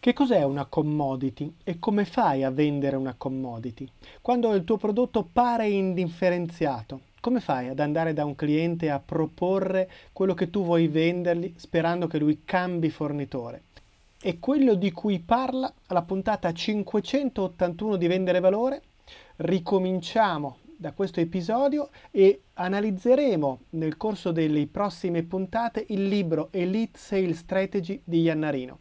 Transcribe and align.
Che 0.00 0.12
cos'è 0.12 0.44
una 0.44 0.64
commodity 0.66 1.52
e 1.64 1.80
come 1.80 2.04
fai 2.04 2.44
a 2.44 2.50
vendere 2.50 2.94
una 2.94 3.16
commodity? 3.18 3.84
Quando 4.22 4.54
il 4.54 4.62
tuo 4.62 4.76
prodotto 4.76 5.28
pare 5.30 5.68
indifferenziato, 5.68 7.00
come 7.18 7.40
fai 7.40 7.66
ad 7.66 7.80
andare 7.80 8.12
da 8.12 8.24
un 8.24 8.36
cliente 8.36 8.90
a 8.90 9.02
proporre 9.04 9.90
quello 10.12 10.34
che 10.34 10.50
tu 10.50 10.62
vuoi 10.62 10.86
vendergli 10.86 11.52
sperando 11.56 12.06
che 12.06 12.18
lui 12.18 12.42
cambi 12.44 12.90
fornitore? 12.90 13.62
È 14.20 14.38
quello 14.38 14.74
di 14.74 14.92
cui 14.92 15.18
parla 15.18 15.72
la 15.88 16.02
puntata 16.02 16.52
581 16.52 17.96
di 17.96 18.06
Vendere 18.06 18.38
Valore. 18.38 18.82
Ricominciamo 19.34 20.58
da 20.76 20.92
questo 20.92 21.18
episodio 21.18 21.88
e 22.12 22.42
analizzeremo 22.54 23.58
nel 23.70 23.96
corso 23.96 24.30
delle 24.30 24.64
prossime 24.68 25.24
puntate 25.24 25.84
il 25.88 26.06
libro 26.06 26.50
Elite 26.52 26.96
Sales 26.96 27.38
Strategy 27.38 28.00
di 28.04 28.20
Iannarino. 28.20 28.78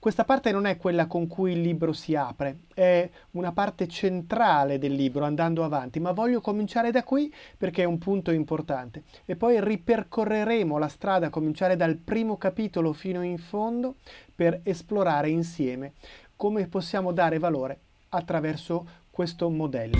Questa 0.00 0.24
parte 0.24 0.50
non 0.50 0.64
è 0.64 0.78
quella 0.78 1.06
con 1.06 1.26
cui 1.26 1.52
il 1.52 1.60
libro 1.60 1.92
si 1.92 2.14
apre, 2.14 2.60
è 2.72 3.06
una 3.32 3.52
parte 3.52 3.86
centrale 3.86 4.78
del 4.78 4.94
libro 4.94 5.26
andando 5.26 5.62
avanti, 5.62 6.00
ma 6.00 6.12
voglio 6.12 6.40
cominciare 6.40 6.90
da 6.90 7.04
qui 7.04 7.30
perché 7.58 7.82
è 7.82 7.84
un 7.84 7.98
punto 7.98 8.30
importante 8.30 9.02
e 9.26 9.36
poi 9.36 9.62
ripercorreremo 9.62 10.78
la 10.78 10.88
strada 10.88 11.26
a 11.26 11.30
cominciare 11.30 11.76
dal 11.76 11.96
primo 11.96 12.38
capitolo 12.38 12.94
fino 12.94 13.20
in 13.20 13.36
fondo 13.36 13.96
per 14.34 14.60
esplorare 14.62 15.28
insieme 15.28 15.92
come 16.34 16.66
possiamo 16.66 17.12
dare 17.12 17.38
valore 17.38 17.80
attraverso 18.08 18.86
questo 19.10 19.50
modello. 19.50 19.98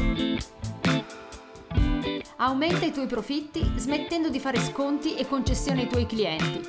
Aumenta 2.37 2.87
i 2.87 2.93
tuoi 2.93 3.07
profitti 3.07 3.61
smettendo 3.77 4.31
di 4.31 4.41
fare 4.41 4.61
sconti 4.61 5.17
e 5.17 5.27
concessioni 5.27 5.83
ai 5.83 5.89
tuoi 5.89 6.07
clienti. 6.07 6.61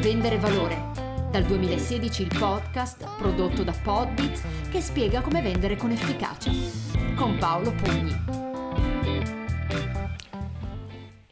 Vendere 0.00 0.38
valore 0.38 1.03
dal 1.34 1.42
2016 1.46 2.22
il 2.22 2.38
podcast 2.38 3.08
prodotto 3.18 3.64
da 3.64 3.74
Podbits 3.82 4.44
che 4.70 4.80
spiega 4.80 5.20
come 5.20 5.42
vendere 5.42 5.74
con 5.74 5.90
efficacia. 5.90 6.52
Con 7.16 7.36
Paolo 7.38 7.72
Pugni. 7.72 8.14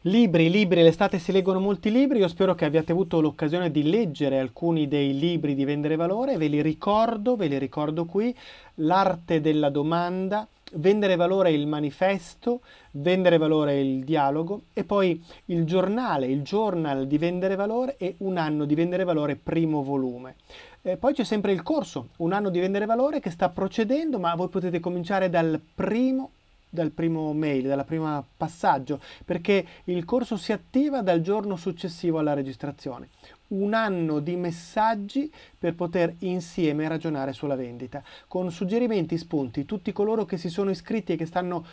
Libri, 0.01 0.49
libri, 0.49 0.81
l'estate 0.81 1.19
si 1.19 1.31
leggono 1.31 1.61
molti 1.61 1.89
libri, 1.89 2.19
io 2.19 2.27
spero 2.27 2.53
che 2.53 2.65
abbiate 2.65 2.91
avuto 2.91 3.21
l'occasione 3.21 3.71
di 3.71 3.89
leggere 3.89 4.39
alcuni 4.39 4.89
dei 4.89 5.17
libri 5.17 5.55
di 5.55 5.63
Vendere 5.63 5.95
Valore, 5.95 6.35
ve 6.35 6.47
li 6.47 6.61
ricordo, 6.61 7.37
ve 7.37 7.47
li 7.47 7.57
ricordo 7.57 8.03
qui, 8.03 8.35
L'arte 8.75 9.39
della 9.39 9.69
domanda, 9.69 10.45
vendere 10.75 11.15
valore 11.15 11.51
il 11.51 11.67
manifesto, 11.67 12.61
vendere 12.91 13.37
valore 13.37 13.79
il 13.79 14.03
dialogo 14.03 14.63
e 14.73 14.83
poi 14.83 15.23
il 15.45 15.65
giornale, 15.65 16.27
il 16.27 16.41
journal 16.41 17.07
di 17.07 17.17
vendere 17.17 17.55
valore 17.55 17.97
e 17.97 18.15
un 18.19 18.37
anno 18.37 18.65
di 18.65 18.75
vendere 18.75 19.03
valore 19.03 19.35
primo 19.35 19.83
volume. 19.83 20.35
Eh, 20.81 20.97
poi 20.97 21.13
c'è 21.13 21.23
sempre 21.23 21.51
il 21.51 21.63
corso, 21.63 22.09
un 22.17 22.33
anno 22.33 22.49
di 22.49 22.59
vendere 22.59 22.85
valore 22.85 23.19
che 23.19 23.29
sta 23.29 23.49
procedendo, 23.49 24.19
ma 24.19 24.35
voi 24.35 24.49
potete 24.49 24.79
cominciare 24.79 25.29
dal 25.29 25.59
primo 25.73 26.31
dal 26.73 26.89
primo 26.89 27.31
mail, 27.33 27.67
dal 27.67 27.85
primo 27.85 28.25
passaggio, 28.35 28.99
perché 29.23 29.63
il 29.83 30.03
corso 30.05 30.37
si 30.37 30.51
attiva 30.51 31.03
dal 31.03 31.21
giorno 31.21 31.55
successivo 31.55 32.17
alla 32.17 32.33
registrazione 32.33 33.09
un 33.53 33.73
anno 33.73 34.19
di 34.19 34.35
messaggi 34.35 35.31
per 35.57 35.75
poter 35.75 36.15
insieme 36.19 36.87
ragionare 36.87 37.33
sulla 37.33 37.55
vendita, 37.55 38.03
con 38.27 38.51
suggerimenti, 38.51 39.17
spunti. 39.17 39.65
Tutti 39.65 39.91
coloro 39.91 40.25
che 40.25 40.37
si 40.37 40.49
sono 40.49 40.69
iscritti 40.69 41.13
e 41.13 41.15
che 41.15 41.25
stanno 41.25 41.65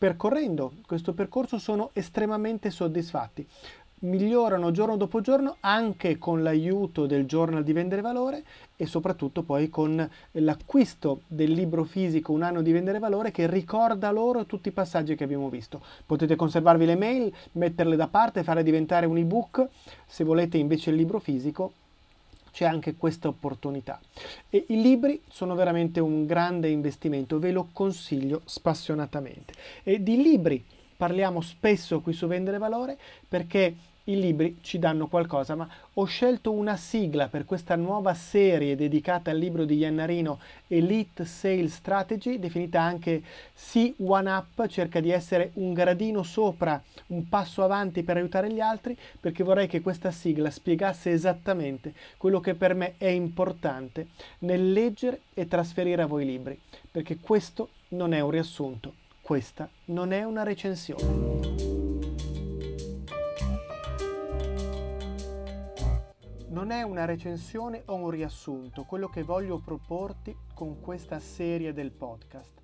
percorrendo 0.00 0.72
questo 0.86 1.12
percorso 1.12 1.58
sono 1.58 1.90
estremamente 1.92 2.70
soddisfatti 2.70 3.46
migliorano 4.00 4.70
giorno 4.70 4.96
dopo 4.96 5.20
giorno 5.20 5.56
anche 5.60 6.18
con 6.18 6.42
l'aiuto 6.42 7.06
del 7.06 7.26
journal 7.26 7.64
di 7.64 7.72
vendere 7.72 8.00
valore 8.00 8.44
e 8.76 8.86
soprattutto 8.86 9.42
poi 9.42 9.68
con 9.68 10.08
l'acquisto 10.32 11.22
del 11.26 11.52
libro 11.52 11.84
fisico 11.84 12.32
un 12.32 12.42
anno 12.42 12.62
di 12.62 12.72
vendere 12.72 12.98
valore 12.98 13.30
che 13.30 13.46
ricorda 13.46 14.10
loro 14.10 14.46
tutti 14.46 14.68
i 14.68 14.72
passaggi 14.72 15.14
che 15.14 15.24
abbiamo 15.24 15.50
visto. 15.50 15.82
Potete 16.06 16.36
conservarvi 16.36 16.86
le 16.86 16.96
mail, 16.96 17.32
metterle 17.52 17.96
da 17.96 18.08
parte, 18.08 18.42
farle 18.42 18.62
diventare 18.62 19.06
un 19.06 19.18
ebook. 19.18 19.66
Se 20.06 20.24
volete 20.24 20.56
invece 20.56 20.90
il 20.90 20.96
libro 20.96 21.18
fisico 21.18 21.72
c'è 22.52 22.64
anche 22.64 22.96
questa 22.96 23.28
opportunità. 23.28 24.00
E 24.48 24.64
i 24.68 24.80
libri 24.80 25.20
sono 25.28 25.54
veramente 25.54 26.00
un 26.00 26.26
grande 26.26 26.68
investimento, 26.68 27.38
ve 27.38 27.52
lo 27.52 27.68
consiglio 27.72 28.40
spassionatamente. 28.44 29.52
E 29.82 30.02
di 30.02 30.20
libri 30.20 30.64
parliamo 30.96 31.40
spesso 31.40 32.00
qui 32.00 32.12
su 32.12 32.26
Vendere 32.26 32.58
Valore 32.58 32.98
perché 33.26 33.74
i 34.04 34.18
libri 34.18 34.58
ci 34.62 34.78
danno 34.78 35.06
qualcosa, 35.06 35.54
ma 35.54 35.68
ho 35.94 36.04
scelto 36.04 36.52
una 36.52 36.76
sigla 36.76 37.28
per 37.28 37.44
questa 37.44 37.76
nuova 37.76 38.14
serie 38.14 38.76
dedicata 38.76 39.30
al 39.30 39.38
libro 39.38 39.64
di 39.64 39.76
Iannarino 39.76 40.38
Elite 40.68 41.24
Sales 41.24 41.74
Strategy, 41.74 42.38
definita 42.38 42.80
anche 42.80 43.22
C1UP, 43.56 44.68
cerca 44.68 45.00
di 45.00 45.10
essere 45.10 45.50
un 45.54 45.72
gradino 45.72 46.22
sopra, 46.22 46.82
un 47.08 47.28
passo 47.28 47.62
avanti 47.62 48.02
per 48.02 48.16
aiutare 48.16 48.52
gli 48.52 48.60
altri, 48.60 48.96
perché 49.20 49.44
vorrei 49.44 49.66
che 49.66 49.82
questa 49.82 50.10
sigla 50.10 50.50
spiegasse 50.50 51.10
esattamente 51.10 51.92
quello 52.16 52.40
che 52.40 52.54
per 52.54 52.74
me 52.74 52.94
è 52.96 53.08
importante 53.08 54.08
nel 54.40 54.72
leggere 54.72 55.20
e 55.34 55.46
trasferire 55.46 56.02
a 56.02 56.06
voi 56.06 56.22
i 56.22 56.26
libri, 56.26 56.58
perché 56.90 57.18
questo 57.18 57.70
non 57.88 58.12
è 58.14 58.20
un 58.20 58.30
riassunto, 58.30 58.94
questa 59.20 59.68
non 59.86 60.12
è 60.12 60.24
una 60.24 60.42
recensione. 60.42 61.79
Non 66.50 66.72
è 66.72 66.82
una 66.82 67.04
recensione 67.04 67.82
o 67.86 67.94
un 67.94 68.10
riassunto, 68.10 68.82
quello 68.84 69.08
che 69.08 69.22
voglio 69.22 69.58
proporti 69.58 70.36
con 70.52 70.80
questa 70.80 71.20
serie 71.20 71.72
del 71.72 71.92
podcast. 71.92 72.60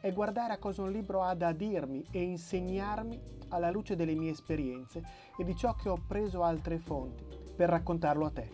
È 0.00 0.12
guardare 0.12 0.52
a 0.52 0.58
cosa 0.58 0.82
un 0.82 0.92
libro 0.92 1.22
ha 1.22 1.34
da 1.34 1.52
dirmi 1.52 2.04
e 2.12 2.22
insegnarmi 2.22 3.20
alla 3.48 3.70
luce 3.70 3.96
delle 3.96 4.14
mie 4.14 4.30
esperienze 4.30 5.02
e 5.36 5.44
di 5.44 5.56
ciò 5.56 5.74
che 5.74 5.88
ho 5.88 6.00
preso 6.06 6.44
altre 6.44 6.78
fonti 6.78 7.24
per 7.56 7.68
raccontarlo 7.68 8.26
a 8.26 8.30
te. 8.30 8.50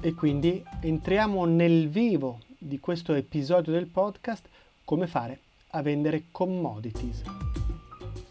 E 0.00 0.14
quindi 0.14 0.62
entriamo 0.80 1.44
nel 1.46 1.88
vivo 1.88 2.40
di 2.58 2.78
questo 2.78 3.14
episodio 3.14 3.72
del 3.72 3.86
podcast, 3.86 4.48
come 4.84 5.08
fare 5.08 5.40
a 5.70 5.82
vendere 5.82 6.26
commodities. 6.30 7.22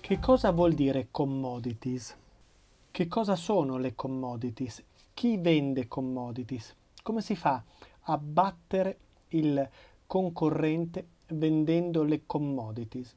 Che 0.06 0.20
cosa 0.20 0.52
vuol 0.52 0.74
dire 0.74 1.08
commodities? 1.12 2.14
Che 2.92 3.08
cosa 3.08 3.38
sono 3.38 3.78
le 3.78 3.96
commodities? 3.96 4.84
Chi 5.14 5.38
vende 5.38 5.88
commodities? 5.88 6.76
Come 7.02 7.22
si 7.22 7.38
fa 7.38 7.64
a 8.02 8.18
battere 8.18 8.98
il 9.30 9.66
concorrente 10.06 11.08
vendendo 11.28 12.04
le 12.04 12.24
commodities? 12.26 13.16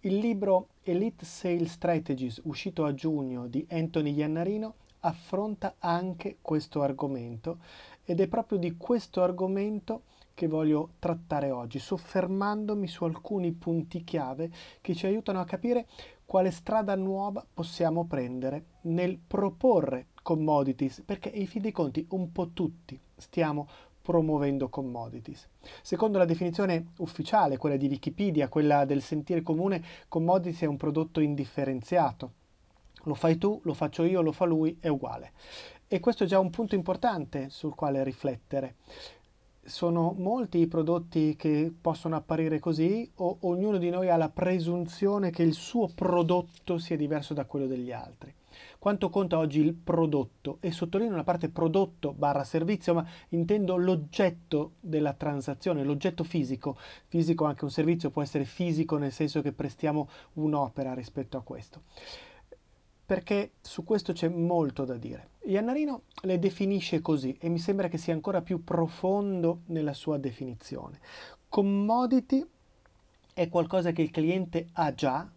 Il 0.00 0.18
libro 0.18 0.68
Elite 0.82 1.24
Sales 1.24 1.72
Strategies, 1.72 2.42
uscito 2.44 2.84
a 2.84 2.92
giugno 2.92 3.46
di 3.46 3.66
Anthony 3.70 4.12
Iannarino, 4.12 4.74
affronta 5.00 5.76
anche 5.78 6.36
questo 6.42 6.82
argomento 6.82 7.56
ed 8.04 8.20
è 8.20 8.26
proprio 8.26 8.58
di 8.58 8.76
questo 8.76 9.22
argomento 9.22 10.02
che 10.36 10.48
voglio 10.48 10.90
trattare 10.98 11.50
oggi, 11.50 11.78
soffermandomi 11.78 12.86
su 12.86 13.04
alcuni 13.04 13.52
punti 13.52 14.04
chiave 14.04 14.50
che 14.82 14.94
ci 14.94 15.06
aiutano 15.06 15.40
a 15.40 15.46
capire 15.46 15.86
quale 16.26 16.50
strada 16.50 16.94
nuova 16.94 17.42
possiamo 17.54 18.04
prendere 18.04 18.64
nel 18.82 19.18
proporre 19.18 20.08
commodities, 20.22 21.02
perché 21.06 21.30
in 21.30 21.46
fin 21.46 21.62
dei 21.62 21.72
conti 21.72 22.06
un 22.10 22.32
po' 22.32 22.50
tutti 22.50 23.00
stiamo 23.16 23.66
promuovendo 24.02 24.68
commodities. 24.68 25.48
Secondo 25.80 26.18
la 26.18 26.26
definizione 26.26 26.88
ufficiale, 26.98 27.56
quella 27.56 27.78
di 27.78 27.88
Wikipedia, 27.88 28.50
quella 28.50 28.84
del 28.84 29.00
sentire 29.00 29.42
comune, 29.42 29.82
commodities 30.06 30.60
è 30.60 30.66
un 30.66 30.76
prodotto 30.76 31.20
indifferenziato. 31.20 32.32
Lo 33.04 33.14
fai 33.14 33.38
tu, 33.38 33.58
lo 33.64 33.72
faccio 33.72 34.04
io, 34.04 34.20
lo 34.20 34.32
fa 34.32 34.44
lui, 34.44 34.76
è 34.80 34.88
uguale. 34.88 35.32
E 35.88 35.98
questo 35.98 36.24
è 36.24 36.26
già 36.26 36.38
un 36.38 36.50
punto 36.50 36.74
importante 36.74 37.48
sul 37.48 37.74
quale 37.74 38.04
riflettere 38.04 38.74
sono 39.66 40.14
molti 40.16 40.58
i 40.58 40.66
prodotti 40.66 41.36
che 41.36 41.72
possono 41.78 42.16
apparire 42.16 42.58
così 42.58 43.10
o 43.16 43.38
ognuno 43.40 43.78
di 43.78 43.90
noi 43.90 44.08
ha 44.08 44.16
la 44.16 44.28
presunzione 44.28 45.30
che 45.30 45.42
il 45.42 45.52
suo 45.52 45.88
prodotto 45.94 46.78
sia 46.78 46.96
diverso 46.96 47.34
da 47.34 47.44
quello 47.44 47.66
degli 47.66 47.92
altri. 47.92 48.32
Quanto 48.78 49.10
conta 49.10 49.38
oggi 49.38 49.60
il 49.60 49.74
prodotto? 49.74 50.58
E 50.60 50.70
sottolineo 50.70 51.16
la 51.16 51.24
parte 51.24 51.48
prodotto 51.48 52.12
barra 52.12 52.44
servizio, 52.44 52.94
ma 52.94 53.06
intendo 53.30 53.76
l'oggetto 53.76 54.74
della 54.80 55.12
transazione, 55.12 55.82
l'oggetto 55.82 56.24
fisico. 56.24 56.76
Fisico 57.08 57.44
anche 57.44 57.64
un 57.64 57.70
servizio 57.70 58.10
può 58.10 58.22
essere 58.22 58.44
fisico 58.44 58.96
nel 58.96 59.12
senso 59.12 59.42
che 59.42 59.52
prestiamo 59.52 60.08
un'opera 60.34 60.94
rispetto 60.94 61.36
a 61.36 61.42
questo 61.42 61.82
perché 63.06 63.52
su 63.60 63.84
questo 63.84 64.12
c'è 64.12 64.28
molto 64.28 64.84
da 64.84 64.96
dire. 64.96 65.28
Iannarino 65.44 66.02
le 66.22 66.38
definisce 66.40 67.00
così 67.00 67.36
e 67.40 67.48
mi 67.48 67.60
sembra 67.60 67.86
che 67.86 67.98
sia 67.98 68.12
ancora 68.12 68.42
più 68.42 68.64
profondo 68.64 69.60
nella 69.66 69.94
sua 69.94 70.18
definizione. 70.18 70.98
Commodity 71.48 72.44
è 73.32 73.48
qualcosa 73.48 73.92
che 73.92 74.02
il 74.02 74.10
cliente 74.10 74.66
ha 74.72 74.92
già 74.92 75.30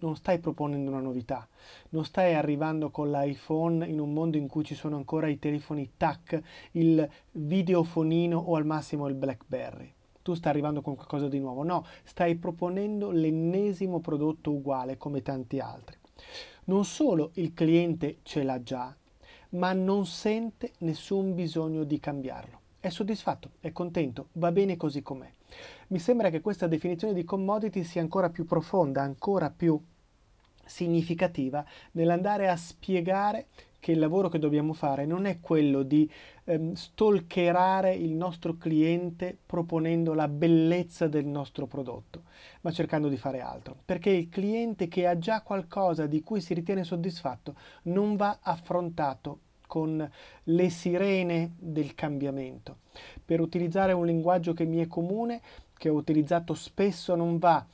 non 0.00 0.16
stai 0.16 0.38
proponendo 0.38 0.90
una 0.90 1.00
novità, 1.00 1.46
non 1.90 2.04
stai 2.04 2.34
arrivando 2.34 2.90
con 2.90 3.10
l'iPhone 3.10 3.86
in 3.86 4.00
un 4.00 4.12
mondo 4.12 4.36
in 4.36 4.48
cui 4.48 4.64
ci 4.64 4.74
sono 4.74 4.96
ancora 4.96 5.28
i 5.28 5.38
telefoni 5.38 5.92
TAC, 5.96 6.40
il 6.72 7.06
videofonino 7.32 8.38
o 8.38 8.56
al 8.56 8.64
massimo 8.64 9.08
il 9.08 9.14
BlackBerry. 9.14 9.92
Tu 10.22 10.34
stai 10.34 10.52
arrivando 10.52 10.80
con 10.82 10.94
qualcosa 10.94 11.28
di 11.28 11.38
nuovo, 11.38 11.62
no, 11.64 11.84
stai 12.02 12.36
proponendo 12.36 13.10
l'ennesimo 13.10 14.00
prodotto 14.00 14.52
uguale 14.52 14.96
come 14.96 15.22
tanti 15.22 15.58
altri. 15.58 15.99
Non 16.64 16.84
solo 16.84 17.30
il 17.34 17.52
cliente 17.54 18.18
ce 18.22 18.42
l'ha 18.42 18.62
già, 18.62 18.94
ma 19.50 19.72
non 19.72 20.06
sente 20.06 20.72
nessun 20.78 21.34
bisogno 21.34 21.84
di 21.84 21.98
cambiarlo. 21.98 22.58
È 22.80 22.88
soddisfatto, 22.88 23.50
è 23.60 23.72
contento, 23.72 24.28
va 24.32 24.52
bene 24.52 24.76
così 24.76 25.02
com'è. 25.02 25.30
Mi 25.88 25.98
sembra 25.98 26.30
che 26.30 26.40
questa 26.40 26.66
definizione 26.66 27.12
di 27.12 27.24
commodity 27.24 27.84
sia 27.84 28.00
ancora 28.00 28.30
più 28.30 28.46
profonda, 28.46 29.02
ancora 29.02 29.50
più 29.50 29.80
significativa 30.64 31.64
nell'andare 31.92 32.48
a 32.48 32.56
spiegare 32.56 33.48
che 33.80 33.92
il 33.92 33.98
lavoro 33.98 34.28
che 34.28 34.38
dobbiamo 34.38 34.74
fare 34.74 35.06
non 35.06 35.24
è 35.24 35.40
quello 35.40 35.82
di 35.82 36.08
ehm, 36.44 36.74
stalkerare 36.74 37.94
il 37.94 38.12
nostro 38.12 38.56
cliente 38.56 39.36
proponendo 39.44 40.14
la 40.14 40.28
bellezza 40.28 41.08
del 41.08 41.26
nostro 41.26 41.66
prodotto, 41.66 42.22
ma 42.60 42.70
cercando 42.70 43.08
di 43.08 43.16
fare 43.16 43.40
altro. 43.40 43.74
Perché 43.84 44.10
il 44.10 44.28
cliente 44.28 44.86
che 44.86 45.06
ha 45.06 45.18
già 45.18 45.42
qualcosa 45.42 46.06
di 46.06 46.22
cui 46.22 46.40
si 46.40 46.54
ritiene 46.54 46.84
soddisfatto 46.84 47.56
non 47.84 48.16
va 48.16 48.38
affrontato 48.42 49.40
con 49.66 50.10
le 50.42 50.68
sirene 50.68 51.54
del 51.56 51.94
cambiamento. 51.94 52.78
Per 53.24 53.40
utilizzare 53.40 53.92
un 53.92 54.04
linguaggio 54.04 54.52
che 54.52 54.64
mi 54.64 54.78
è 54.78 54.88
comune, 54.88 55.40
che 55.78 55.88
ho 55.88 55.94
utilizzato 55.94 56.54
spesso, 56.54 57.14
non 57.14 57.38
va 57.38 57.64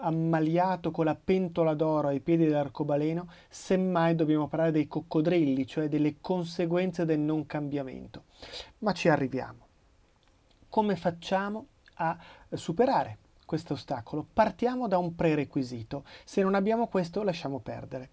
ammaliato 0.00 0.90
con 0.90 1.04
la 1.04 1.14
pentola 1.14 1.74
d'oro 1.74 2.08
ai 2.08 2.20
piedi 2.20 2.44
dell'arcobaleno, 2.44 3.28
semmai 3.48 4.14
dobbiamo 4.14 4.48
parlare 4.48 4.72
dei 4.72 4.86
coccodrilli, 4.86 5.66
cioè 5.66 5.88
delle 5.88 6.16
conseguenze 6.20 7.04
del 7.04 7.20
non 7.20 7.46
cambiamento. 7.46 8.24
Ma 8.78 8.92
ci 8.92 9.08
arriviamo. 9.08 9.66
Come 10.68 10.96
facciamo 10.96 11.66
a 11.94 12.16
superare 12.52 13.18
questo 13.44 13.74
ostacolo? 13.74 14.26
Partiamo 14.32 14.88
da 14.88 14.98
un 14.98 15.14
prerequisito. 15.14 16.04
Se 16.24 16.42
non 16.42 16.54
abbiamo 16.54 16.86
questo, 16.88 17.22
lasciamo 17.22 17.58
perdere. 17.58 18.10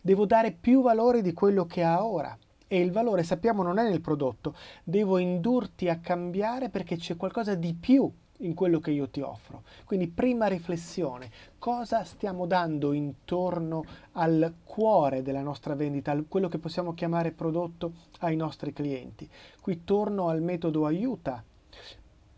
Devo 0.00 0.24
dare 0.24 0.52
più 0.52 0.80
valore 0.80 1.20
di 1.20 1.32
quello 1.32 1.66
che 1.66 1.82
ha 1.82 2.04
ora 2.04 2.36
e 2.72 2.80
il 2.80 2.92
valore 2.92 3.24
sappiamo 3.24 3.64
non 3.64 3.78
è 3.78 3.82
nel 3.82 4.00
prodotto, 4.00 4.54
devo 4.84 5.18
indurti 5.18 5.88
a 5.88 5.98
cambiare 5.98 6.68
perché 6.68 6.96
c'è 6.96 7.16
qualcosa 7.16 7.56
di 7.56 7.74
più 7.74 8.08
in 8.40 8.54
quello 8.54 8.78
che 8.80 8.90
io 8.90 9.08
ti 9.08 9.20
offro. 9.20 9.62
Quindi 9.84 10.08
prima 10.08 10.46
riflessione, 10.46 11.30
cosa 11.58 12.04
stiamo 12.04 12.46
dando 12.46 12.92
intorno 12.92 13.84
al 14.12 14.54
cuore 14.64 15.22
della 15.22 15.42
nostra 15.42 15.74
vendita, 15.74 16.20
quello 16.28 16.48
che 16.48 16.58
possiamo 16.58 16.94
chiamare 16.94 17.32
prodotto 17.32 17.92
ai 18.20 18.36
nostri 18.36 18.72
clienti. 18.72 19.28
Qui 19.60 19.84
torno 19.84 20.28
al 20.28 20.42
metodo 20.42 20.86
aiuta. 20.86 21.42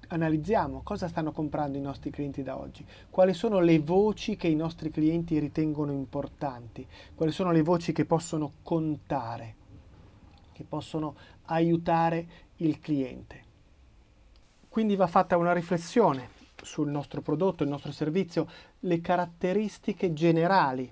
Analizziamo 0.09 0.83
cosa 0.83 1.09
stanno 1.09 1.33
comprando 1.33 1.79
i 1.79 1.81
nostri 1.81 2.11
clienti 2.11 2.43
da 2.43 2.59
oggi, 2.59 2.85
quali 3.09 3.33
sono 3.33 3.61
le 3.61 3.79
voci 3.79 4.37
che 4.37 4.47
i 4.47 4.55
nostri 4.55 4.91
clienti 4.91 5.39
ritengono 5.39 5.91
importanti, 5.91 6.87
quali 7.15 7.33
sono 7.33 7.51
le 7.51 7.63
voci 7.63 7.93
che 7.93 8.05
possono 8.05 8.53
contare 8.63 9.61
che 10.53 10.65
possono 10.69 11.17
aiutare 11.47 12.27
il 12.57 12.79
cliente. 12.79 13.51
Quindi 14.73 14.97
va 14.97 15.07
fatta 15.07 15.37
una 15.37 15.53
riflessione 15.53 16.31
sul 16.63 16.89
nostro 16.89 17.21
prodotto, 17.21 17.63
il 17.63 17.69
nostro 17.69 17.93
servizio, 17.93 18.49
le 18.81 19.03
caratteristiche 19.03 20.15
generali, 20.15 20.91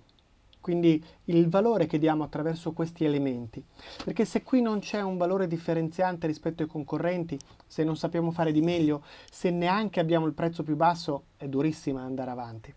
quindi 0.61 1.03
il 1.25 1.49
valore 1.49 1.87
che 1.87 1.99
diamo 1.99 2.23
attraverso 2.23 2.73
questi 2.73 3.07
elementi. 3.07 3.65
Perché 4.05 4.27
se 4.27 4.43
qui 4.43 4.61
non 4.61 4.81
c'è 4.81 5.01
un 5.01 5.17
valore 5.17 5.47
differenziante 5.47 6.27
rispetto 6.27 6.63
ai 6.63 6.69
concorrenti, 6.69 7.39
se 7.67 7.83
non 7.83 7.97
sappiamo 7.97 8.33
fare 8.33 8.53
di 8.53 8.61
meglio, 8.61 9.03
se 9.31 9.49
neanche 9.49 9.99
abbiamo 9.99 10.27
il 10.27 10.35
prezzo 10.35 10.63
più 10.63 10.77
basso, 10.77 11.23
è 11.39 11.49
durissima 11.49 12.03
andare 12.03 12.31
avanti. 12.31 12.75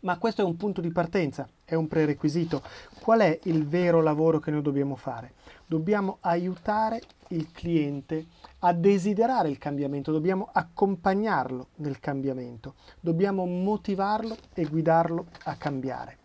Ma 0.00 0.18
questo 0.18 0.42
è 0.42 0.44
un 0.44 0.58
punto 0.58 0.82
di 0.82 0.92
partenza, 0.92 1.48
è 1.64 1.74
un 1.74 1.88
prerequisito. 1.88 2.60
Qual 3.00 3.20
è 3.20 3.38
il 3.44 3.66
vero 3.66 4.02
lavoro 4.02 4.38
che 4.38 4.50
noi 4.50 4.60
dobbiamo 4.60 4.96
fare? 4.96 5.32
Dobbiamo 5.66 6.18
aiutare 6.20 7.00
il 7.28 7.50
cliente 7.50 8.26
a 8.60 8.72
desiderare 8.72 9.48
il 9.48 9.58
cambiamento, 9.58 10.12
dobbiamo 10.12 10.48
accompagnarlo 10.52 11.68
nel 11.76 12.00
cambiamento, 12.00 12.74
dobbiamo 13.00 13.46
motivarlo 13.46 14.36
e 14.54 14.64
guidarlo 14.66 15.26
a 15.44 15.56
cambiare. 15.56 16.18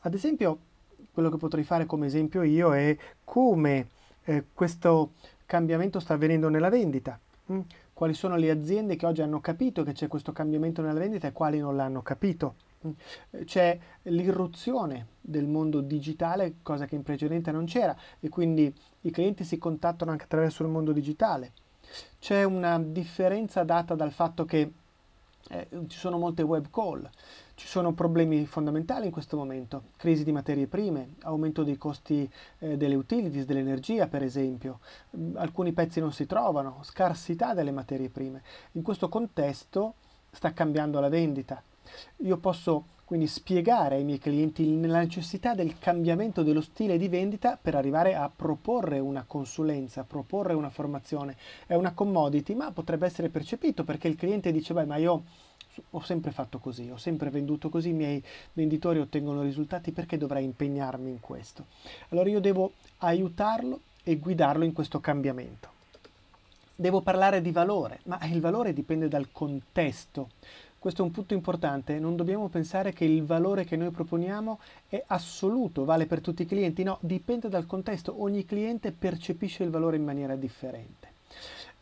Ad 0.00 0.14
esempio, 0.14 0.58
quello 1.12 1.30
che 1.30 1.36
potrei 1.36 1.64
fare 1.64 1.86
come 1.86 2.06
esempio 2.06 2.42
io 2.42 2.74
è 2.74 2.96
come 3.24 3.88
eh, 4.24 4.44
questo 4.52 5.12
cambiamento 5.46 6.00
sta 6.00 6.14
avvenendo 6.14 6.48
nella 6.48 6.68
vendita. 6.68 7.18
Mm? 7.52 7.60
Quali 7.92 8.14
sono 8.14 8.36
le 8.36 8.50
aziende 8.50 8.96
che 8.96 9.06
oggi 9.06 9.22
hanno 9.22 9.40
capito 9.40 9.82
che 9.84 9.92
c'è 9.92 10.08
questo 10.08 10.32
cambiamento 10.32 10.82
nella 10.82 10.98
vendita 10.98 11.28
e 11.28 11.32
quali 11.32 11.58
non 11.58 11.76
l'hanno 11.76 12.02
capito? 12.02 12.56
C'è 13.44 13.78
l'irruzione 14.02 15.06
del 15.20 15.46
mondo 15.46 15.80
digitale, 15.80 16.56
cosa 16.62 16.86
che 16.86 16.94
in 16.94 17.02
precedenza 17.02 17.50
non 17.50 17.64
c'era, 17.64 17.96
e 18.20 18.28
quindi 18.28 18.72
i 19.02 19.10
clienti 19.10 19.44
si 19.44 19.58
contattano 19.58 20.10
anche 20.10 20.24
attraverso 20.24 20.62
il 20.62 20.68
mondo 20.68 20.92
digitale. 20.92 21.52
C'è 22.18 22.44
una 22.44 22.78
differenza 22.78 23.62
data 23.62 23.94
dal 23.94 24.12
fatto 24.12 24.44
che 24.44 24.72
eh, 25.50 25.68
ci 25.88 25.98
sono 25.98 26.18
molte 26.18 26.42
web 26.42 26.70
call, 26.70 27.08
ci 27.54 27.66
sono 27.66 27.92
problemi 27.92 28.46
fondamentali 28.46 29.06
in 29.06 29.12
questo 29.12 29.36
momento, 29.36 29.84
crisi 29.96 30.24
di 30.24 30.32
materie 30.32 30.66
prime, 30.66 31.14
aumento 31.22 31.62
dei 31.62 31.76
costi 31.76 32.28
eh, 32.58 32.76
delle 32.76 32.94
utilities, 32.94 33.44
dell'energia 33.44 34.06
per 34.06 34.22
esempio, 34.22 34.80
mm, 35.16 35.36
alcuni 35.36 35.72
pezzi 35.72 36.00
non 36.00 36.12
si 36.12 36.26
trovano, 36.26 36.78
scarsità 36.82 37.54
delle 37.54 37.70
materie 37.70 38.08
prime. 38.08 38.42
In 38.72 38.82
questo 38.82 39.08
contesto 39.08 39.94
sta 40.30 40.52
cambiando 40.52 40.98
la 40.98 41.08
vendita, 41.08 41.62
io 42.18 42.36
posso 42.38 42.86
quindi 43.04 43.26
spiegare 43.26 43.96
ai 43.96 44.04
miei 44.04 44.18
clienti 44.18 44.80
la 44.86 44.98
necessità 44.98 45.54
del 45.54 45.78
cambiamento 45.78 46.42
dello 46.42 46.62
stile 46.62 46.96
di 46.96 47.08
vendita 47.08 47.58
per 47.60 47.74
arrivare 47.74 48.14
a 48.14 48.30
proporre 48.34 48.98
una 48.98 49.24
consulenza, 49.26 50.04
proporre 50.04 50.54
una 50.54 50.70
formazione. 50.70 51.36
È 51.66 51.74
una 51.74 51.92
commodity, 51.92 52.54
ma 52.54 52.72
potrebbe 52.72 53.06
essere 53.06 53.28
percepito 53.28 53.84
perché 53.84 54.08
il 54.08 54.16
cliente 54.16 54.52
dice, 54.52 54.72
beh, 54.72 54.86
ma 54.86 54.96
io 54.96 55.22
ho 55.90 56.00
sempre 56.00 56.30
fatto 56.30 56.58
così, 56.58 56.88
ho 56.90 56.96
sempre 56.96 57.30
venduto 57.30 57.68
così, 57.68 57.90
i 57.90 57.94
miei 57.94 58.22
venditori 58.54 59.00
ottengono 59.00 59.42
risultati, 59.42 59.92
perché 59.92 60.16
dovrei 60.16 60.44
impegnarmi 60.44 61.10
in 61.10 61.20
questo? 61.20 61.66
Allora 62.08 62.28
io 62.30 62.40
devo 62.40 62.72
aiutarlo 62.98 63.80
e 64.02 64.16
guidarlo 64.16 64.64
in 64.64 64.72
questo 64.72 65.00
cambiamento. 65.00 65.72
Devo 66.76 67.02
parlare 67.02 67.40
di 67.40 67.52
valore, 67.52 68.00
ma 68.04 68.18
il 68.24 68.40
valore 68.40 68.72
dipende 68.72 69.06
dal 69.08 69.28
contesto. 69.30 70.30
Questo 70.84 71.00
è 71.00 71.06
un 71.06 71.12
punto 71.12 71.32
importante, 71.32 71.98
non 71.98 72.14
dobbiamo 72.14 72.48
pensare 72.48 72.92
che 72.92 73.06
il 73.06 73.24
valore 73.24 73.64
che 73.64 73.74
noi 73.74 73.90
proponiamo 73.90 74.58
è 74.86 75.02
assoluto, 75.06 75.86
vale 75.86 76.04
per 76.04 76.20
tutti 76.20 76.42
i 76.42 76.44
clienti, 76.44 76.82
no, 76.82 76.98
dipende 77.00 77.48
dal 77.48 77.64
contesto, 77.64 78.20
ogni 78.20 78.44
cliente 78.44 78.92
percepisce 78.92 79.64
il 79.64 79.70
valore 79.70 79.96
in 79.96 80.04
maniera 80.04 80.36
differente. 80.36 81.08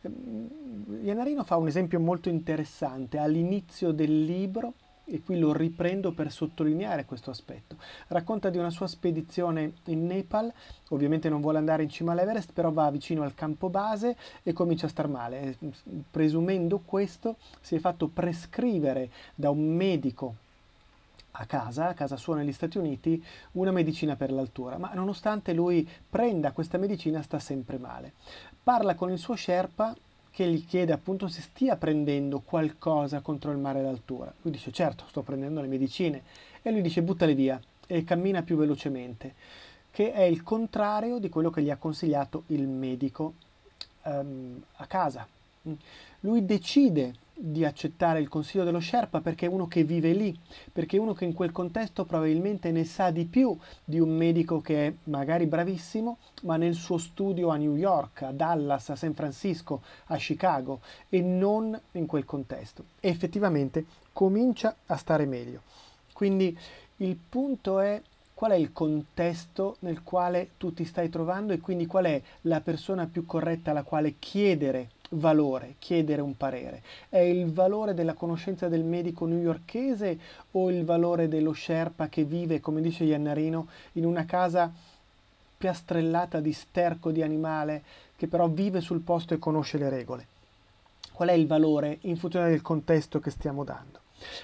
Ehm, 0.03 1.01
Iannarino 1.03 1.43
fa 1.43 1.57
un 1.57 1.67
esempio 1.67 1.99
molto 1.99 2.29
interessante. 2.29 3.17
All'inizio 3.17 3.91
del 3.91 4.23
libro 4.23 4.75
e 5.05 5.21
qui 5.21 5.37
lo 5.37 5.53
riprendo 5.53 6.11
per 6.11 6.31
sottolineare 6.31 7.05
questo 7.05 7.29
aspetto. 7.29 7.75
Racconta 8.07 8.49
di 8.49 8.57
una 8.57 8.69
sua 8.69 8.87
spedizione 8.87 9.73
in 9.85 10.05
Nepal, 10.05 10.51
ovviamente 10.89 11.29
non 11.29 11.41
vuole 11.41 11.57
andare 11.57 11.83
in 11.83 11.89
cima 11.89 12.13
all'Everest, 12.13 12.53
però 12.53 12.71
va 12.71 12.89
vicino 12.89 13.23
al 13.23 13.35
campo 13.35 13.69
base 13.69 14.15
e 14.43 14.53
comincia 14.53 14.85
a 14.85 14.89
star 14.89 15.07
male. 15.07 15.57
Presumendo 16.09 16.81
questo, 16.85 17.37
si 17.59 17.75
è 17.75 17.79
fatto 17.79 18.07
prescrivere 18.07 19.09
da 19.35 19.49
un 19.49 19.75
medico 19.75 20.35
a 21.35 21.45
casa, 21.45 21.87
a 21.89 21.93
casa 21.93 22.15
sua 22.15 22.35
negli 22.35 22.53
Stati 22.53 22.77
Uniti, 22.77 23.23
una 23.53 23.71
medicina 23.71 24.15
per 24.15 24.31
l'altura, 24.31 24.77
ma 24.77 24.91
nonostante 24.93 25.53
lui 25.53 25.87
prenda 26.09 26.51
questa 26.51 26.77
medicina 26.77 27.21
sta 27.21 27.39
sempre 27.39 27.77
male. 27.77 28.13
Parla 28.61 28.95
con 28.95 29.11
il 29.11 29.17
suo 29.17 29.35
Sherpa 29.35 29.95
che 30.33 30.47
gli 30.47 30.65
chiede 30.65 30.91
appunto 30.91 31.27
se 31.27 31.41
stia 31.41 31.75
prendendo 31.75 32.39
qualcosa 32.39 33.21
contro 33.21 33.51
il 33.51 33.59
mare 33.59 33.83
d'altura. 33.83 34.33
Lui 34.41 34.51
dice 34.51 34.71
certo, 34.71 35.05
sto 35.07 35.21
prendendo 35.21 35.61
le 35.61 35.67
medicine 35.67 36.23
e 36.63 36.71
lui 36.71 36.81
dice 36.81 37.03
buttale 37.03 37.35
via 37.35 37.61
e 37.85 38.03
cammina 38.03 38.41
più 38.41 38.57
velocemente, 38.57 39.35
che 39.91 40.11
è 40.11 40.23
il 40.23 40.41
contrario 40.41 41.19
di 41.19 41.29
quello 41.29 41.51
che 41.51 41.61
gli 41.61 41.69
ha 41.69 41.77
consigliato 41.77 42.45
il 42.47 42.67
medico 42.67 43.33
um, 44.05 44.59
a 44.77 44.87
casa. 44.87 45.27
Lui 46.21 46.45
decide 46.45 47.13
di 47.35 47.65
accettare 47.65 48.19
il 48.19 48.29
consiglio 48.29 48.63
dello 48.63 48.79
Sherpa 48.79 49.21
perché 49.21 49.45
è 49.45 49.49
uno 49.49 49.67
che 49.67 49.83
vive 49.83 50.13
lì, 50.13 50.37
perché 50.71 50.97
è 50.97 50.99
uno 50.99 51.13
che 51.13 51.25
in 51.25 51.33
quel 51.33 51.51
contesto 51.51 52.05
probabilmente 52.05 52.71
ne 52.71 52.83
sa 52.83 53.11
di 53.11 53.25
più 53.25 53.57
di 53.83 53.99
un 53.99 54.15
medico 54.15 54.61
che 54.61 54.87
è 54.87 54.93
magari 55.05 55.45
bravissimo, 55.45 56.17
ma 56.43 56.57
nel 56.57 56.75
suo 56.75 56.97
studio 56.97 57.49
a 57.49 57.57
New 57.57 57.75
York, 57.75 58.21
a 58.21 58.31
Dallas, 58.31 58.89
a 58.89 58.95
San 58.95 59.13
Francisco, 59.13 59.81
a 60.05 60.17
Chicago 60.17 60.81
e 61.09 61.21
non 61.21 61.79
in 61.93 62.05
quel 62.05 62.25
contesto. 62.25 62.85
E 62.99 63.09
effettivamente 63.09 63.85
comincia 64.13 64.75
a 64.85 64.97
stare 64.97 65.25
meglio. 65.25 65.61
Quindi 66.13 66.55
Il 66.97 67.17
punto 67.17 67.79
è 67.79 68.01
qual 68.33 68.51
è 68.51 68.55
il 68.55 68.71
contesto 68.71 69.77
nel 69.79 70.03
quale 70.03 70.51
tu 70.57 70.73
ti 70.73 70.85
stai 70.85 71.09
trovando 71.09 71.53
e 71.53 71.59
quindi 71.59 71.85
qual 71.85 72.05
è 72.05 72.21
la 72.41 72.61
persona 72.61 73.07
più 73.07 73.25
corretta 73.25 73.71
alla 73.71 73.83
quale 73.83 74.15
chiedere 74.19 74.89
valore, 75.13 75.75
chiedere 75.79 76.21
un 76.21 76.35
parere. 76.37 76.81
È 77.09 77.17
il 77.17 77.51
valore 77.51 77.93
della 77.93 78.13
conoscenza 78.13 78.67
del 78.67 78.83
medico 78.83 79.25
newyorkese 79.25 80.19
o 80.51 80.69
il 80.69 80.85
valore 80.85 81.27
dello 81.27 81.53
Sherpa 81.53 82.07
che 82.07 82.23
vive, 82.23 82.59
come 82.59 82.81
dice 82.81 83.03
Iannarino, 83.03 83.67
in 83.93 84.05
una 84.05 84.25
casa 84.25 84.71
piastrellata 85.57 86.39
di 86.39 86.51
sterco 86.51 87.11
di 87.11 87.21
animale 87.21 87.83
che 88.17 88.27
però 88.27 88.47
vive 88.47 88.81
sul 88.81 89.01
posto 89.01 89.33
e 89.33 89.39
conosce 89.39 89.77
le 89.77 89.89
regole? 89.89 90.27
Qual 91.11 91.29
è 91.29 91.33
il 91.33 91.47
valore 91.47 91.99
in 92.01 92.17
funzione 92.17 92.49
del 92.49 92.61
contesto 92.61 93.19
che 93.19 93.29
stiamo 93.29 93.63
dando? 93.63 94.02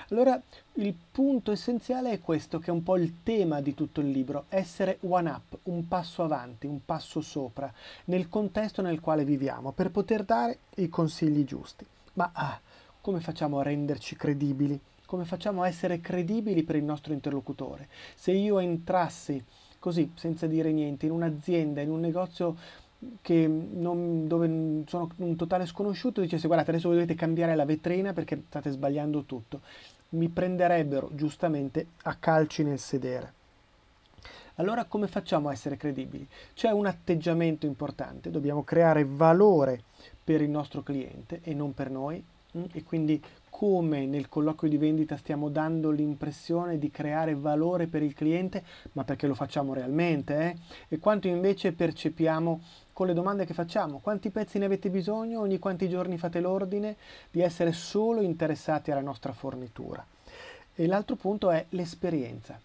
Allora, 0.09 0.41
il 0.73 0.93
punto 1.11 1.51
essenziale 1.51 2.11
è 2.11 2.19
questo, 2.19 2.59
che 2.59 2.67
è 2.67 2.73
un 2.73 2.83
po' 2.83 2.97
il 2.97 3.21
tema 3.23 3.61
di 3.61 3.73
tutto 3.73 4.01
il 4.01 4.09
libro, 4.09 4.45
essere 4.49 4.97
one 5.01 5.29
up, 5.29 5.57
un 5.63 5.87
passo 5.87 6.23
avanti, 6.23 6.67
un 6.67 6.85
passo 6.85 7.21
sopra, 7.21 7.71
nel 8.05 8.29
contesto 8.29 8.81
nel 8.81 8.99
quale 8.99 9.25
viviamo, 9.25 9.71
per 9.71 9.91
poter 9.91 10.23
dare 10.23 10.59
i 10.75 10.89
consigli 10.89 11.43
giusti. 11.43 11.85
Ma 12.13 12.31
ah, 12.33 12.59
come 13.01 13.19
facciamo 13.19 13.59
a 13.59 13.63
renderci 13.63 14.15
credibili? 14.15 14.79
Come 15.05 15.25
facciamo 15.25 15.63
a 15.63 15.67
essere 15.67 16.01
credibili 16.01 16.63
per 16.63 16.75
il 16.75 16.83
nostro 16.83 17.13
interlocutore? 17.13 17.87
Se 18.15 18.31
io 18.31 18.59
entrassi 18.59 19.43
così, 19.79 20.11
senza 20.15 20.45
dire 20.45 20.71
niente, 20.71 21.05
in 21.05 21.13
un'azienda, 21.13 21.81
in 21.81 21.89
un 21.89 22.01
negozio 22.01 22.57
non, 23.27 24.27
dove 24.27 24.83
sono 24.87 25.09
un 25.17 25.35
totale 25.37 25.65
sconosciuto 25.65 26.19
dicesse 26.19 26.47
guardate 26.47 26.71
adesso 26.71 26.89
dovete 26.89 27.15
cambiare 27.15 27.55
la 27.55 27.65
vetrina 27.65 28.11
perché 28.11 28.43
state 28.47 28.71
sbagliando 28.71 29.23
tutto 29.23 29.61
mi 30.09 30.27
prenderebbero 30.27 31.09
giustamente 31.13 31.87
a 32.03 32.15
calci 32.15 32.63
nel 32.63 32.79
sedere 32.79 33.33
allora 34.59 34.83
come 34.83 35.07
facciamo 35.07 35.47
a 35.47 35.53
essere 35.53 35.77
credibili? 35.77 36.27
C'è 36.53 36.69
un 36.71 36.85
atteggiamento 36.85 37.65
importante, 37.65 38.29
dobbiamo 38.29 38.63
creare 38.63 39.05
valore 39.05 39.83
per 40.21 40.41
il 40.41 40.49
nostro 40.49 40.83
cliente 40.83 41.39
e 41.43 41.53
non 41.53 41.73
per 41.73 41.89
noi 41.89 42.21
mm? 42.57 42.63
e 42.73 42.83
quindi 42.83 43.23
come 43.49 44.05
nel 44.05 44.27
colloquio 44.27 44.69
di 44.69 44.77
vendita 44.77 45.15
stiamo 45.15 45.49
dando 45.49 45.91
l'impressione 45.91 46.77
di 46.77 46.91
creare 46.91 47.35
valore 47.35 47.87
per 47.87 48.03
il 48.03 48.13
cliente, 48.13 48.63
ma 48.93 49.03
perché 49.03 49.27
lo 49.27 49.33
facciamo 49.33 49.73
realmente, 49.73 50.39
eh? 50.39 50.55
e 50.87 50.99
quanto 50.99 51.27
invece 51.27 51.71
percepiamo 51.71 52.61
con 52.99 53.07
le 53.07 53.13
domande 53.13 53.45
che 53.45 53.53
facciamo. 53.53 53.99
Quanti 53.99 54.29
pezzi 54.29 54.57
ne 54.57 54.65
avete 54.65 54.89
bisogno? 54.89 55.39
Ogni 55.39 55.57
quanti 55.57 55.87
giorni 55.87 56.17
fate 56.17 56.41
l'ordine 56.41 56.97
di 57.31 57.39
essere 57.39 57.71
solo 57.71 58.19
interessati 58.19 58.91
alla 58.91 58.99
nostra 58.99 59.31
fornitura. 59.31 60.05
E 60.75 60.85
l'altro 60.85 61.15
punto 61.15 61.49
è 61.49 61.65
l'esperienza 61.69 62.59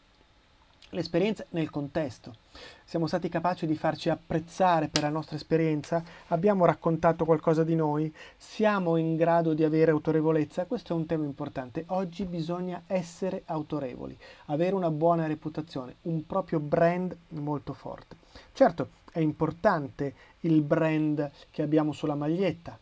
l'esperienza 0.90 1.44
nel 1.50 1.70
contesto. 1.70 2.36
Siamo 2.84 3.08
stati 3.08 3.28
capaci 3.28 3.66
di 3.66 3.74
farci 3.74 4.10
apprezzare 4.10 4.86
per 4.86 5.02
la 5.02 5.08
nostra 5.08 5.34
esperienza, 5.34 6.04
abbiamo 6.28 6.64
raccontato 6.66 7.24
qualcosa 7.24 7.64
di 7.64 7.74
noi, 7.74 8.14
siamo 8.36 8.96
in 8.96 9.16
grado 9.16 9.54
di 9.54 9.64
avere 9.64 9.90
autorevolezza, 9.90 10.66
questo 10.66 10.92
è 10.92 10.96
un 10.96 11.06
tema 11.06 11.24
importante. 11.24 11.82
Oggi 11.88 12.24
bisogna 12.26 12.82
essere 12.86 13.42
autorevoli, 13.46 14.16
avere 14.46 14.76
una 14.76 14.90
buona 14.90 15.26
reputazione, 15.26 15.96
un 16.02 16.24
proprio 16.26 16.60
brand 16.60 17.16
molto 17.30 17.72
forte. 17.72 18.14
Certo, 18.52 18.88
è 19.14 19.21
importante 19.21 20.12
il 20.40 20.61
brand 20.61 21.30
che 21.52 21.62
abbiamo 21.62 21.92
sulla 21.92 22.16
maglietta, 22.16 22.76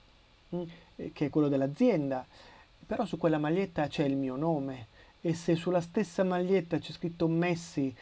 mm, 0.56 0.62
che 1.12 1.26
è 1.26 1.28
quello 1.28 1.48
dell'azienda, 1.48 2.24
però 2.86 3.04
su 3.04 3.18
quella 3.18 3.36
maglietta 3.36 3.86
c'è 3.86 4.04
il 4.04 4.16
mio 4.16 4.36
nome, 4.36 4.86
e 5.20 5.34
se 5.34 5.56
sulla 5.56 5.82
stessa 5.82 6.24
maglietta 6.24 6.78
c'è 6.78 6.90
scritto 6.90 7.28
Messi 7.28 7.94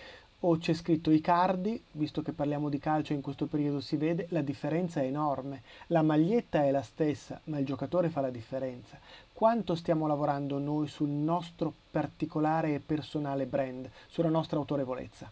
o 0.42 0.58
c'è 0.58 0.74
scritto 0.74 1.10
Icardi, 1.10 1.82
visto 1.90 2.22
che 2.22 2.30
parliamo 2.30 2.68
di 2.68 2.78
calcio 2.78 3.14
in 3.14 3.20
questo 3.20 3.46
periodo 3.46 3.80
si 3.80 3.96
vede, 3.96 4.26
la 4.30 4.42
differenza 4.42 5.00
è 5.00 5.06
enorme. 5.06 5.62
La 5.88 6.02
maglietta 6.02 6.62
è 6.62 6.70
la 6.70 6.82
stessa, 6.82 7.40
ma 7.44 7.58
il 7.58 7.66
giocatore 7.66 8.10
fa 8.10 8.20
la 8.20 8.30
differenza. 8.30 8.96
Quanto 9.32 9.74
stiamo 9.74 10.06
lavorando 10.06 10.58
noi 10.58 10.86
sul 10.86 11.08
nostro 11.08 11.74
particolare 11.90 12.74
e 12.74 12.78
personale 12.78 13.44
brand, 13.46 13.90
sulla 14.08 14.28
nostra 14.28 14.56
autorevolezza? 14.56 15.30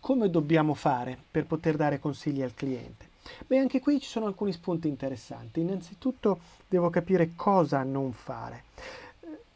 Come 0.00 0.30
dobbiamo 0.30 0.74
fare 0.74 1.18
per 1.30 1.46
poter 1.46 1.76
dare 1.76 1.98
consigli 1.98 2.42
al 2.42 2.54
cliente? 2.54 3.06
Beh, 3.46 3.58
anche 3.58 3.80
qui 3.80 4.00
ci 4.00 4.08
sono 4.08 4.26
alcuni 4.26 4.52
spunti 4.52 4.88
interessanti. 4.88 5.60
Innanzitutto 5.60 6.38
devo 6.66 6.88
capire 6.88 7.34
cosa 7.34 7.82
non 7.82 8.12
fare 8.12 8.64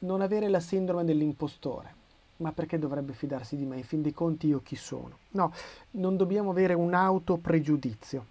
non 0.03 0.21
avere 0.21 0.49
la 0.49 0.61
sindrome 0.61 1.05
dell'impostore. 1.05 2.01
Ma 2.39 2.53
perché 2.53 2.79
dovrebbe 2.79 3.13
fidarsi 3.13 3.57
di 3.57 3.65
me? 3.65 3.77
In 3.77 3.85
fin 3.85 4.03
dei 4.03 4.13
conti 4.13 4.49
io 4.49 4.63
chi 4.63 4.77
sono? 4.77 5.19
No, 5.31 5.53
non 5.93 6.17
dobbiamo 6.17 6.51
avere 6.51 6.75
un 6.75 6.93
autopregiudizio, 6.93 8.27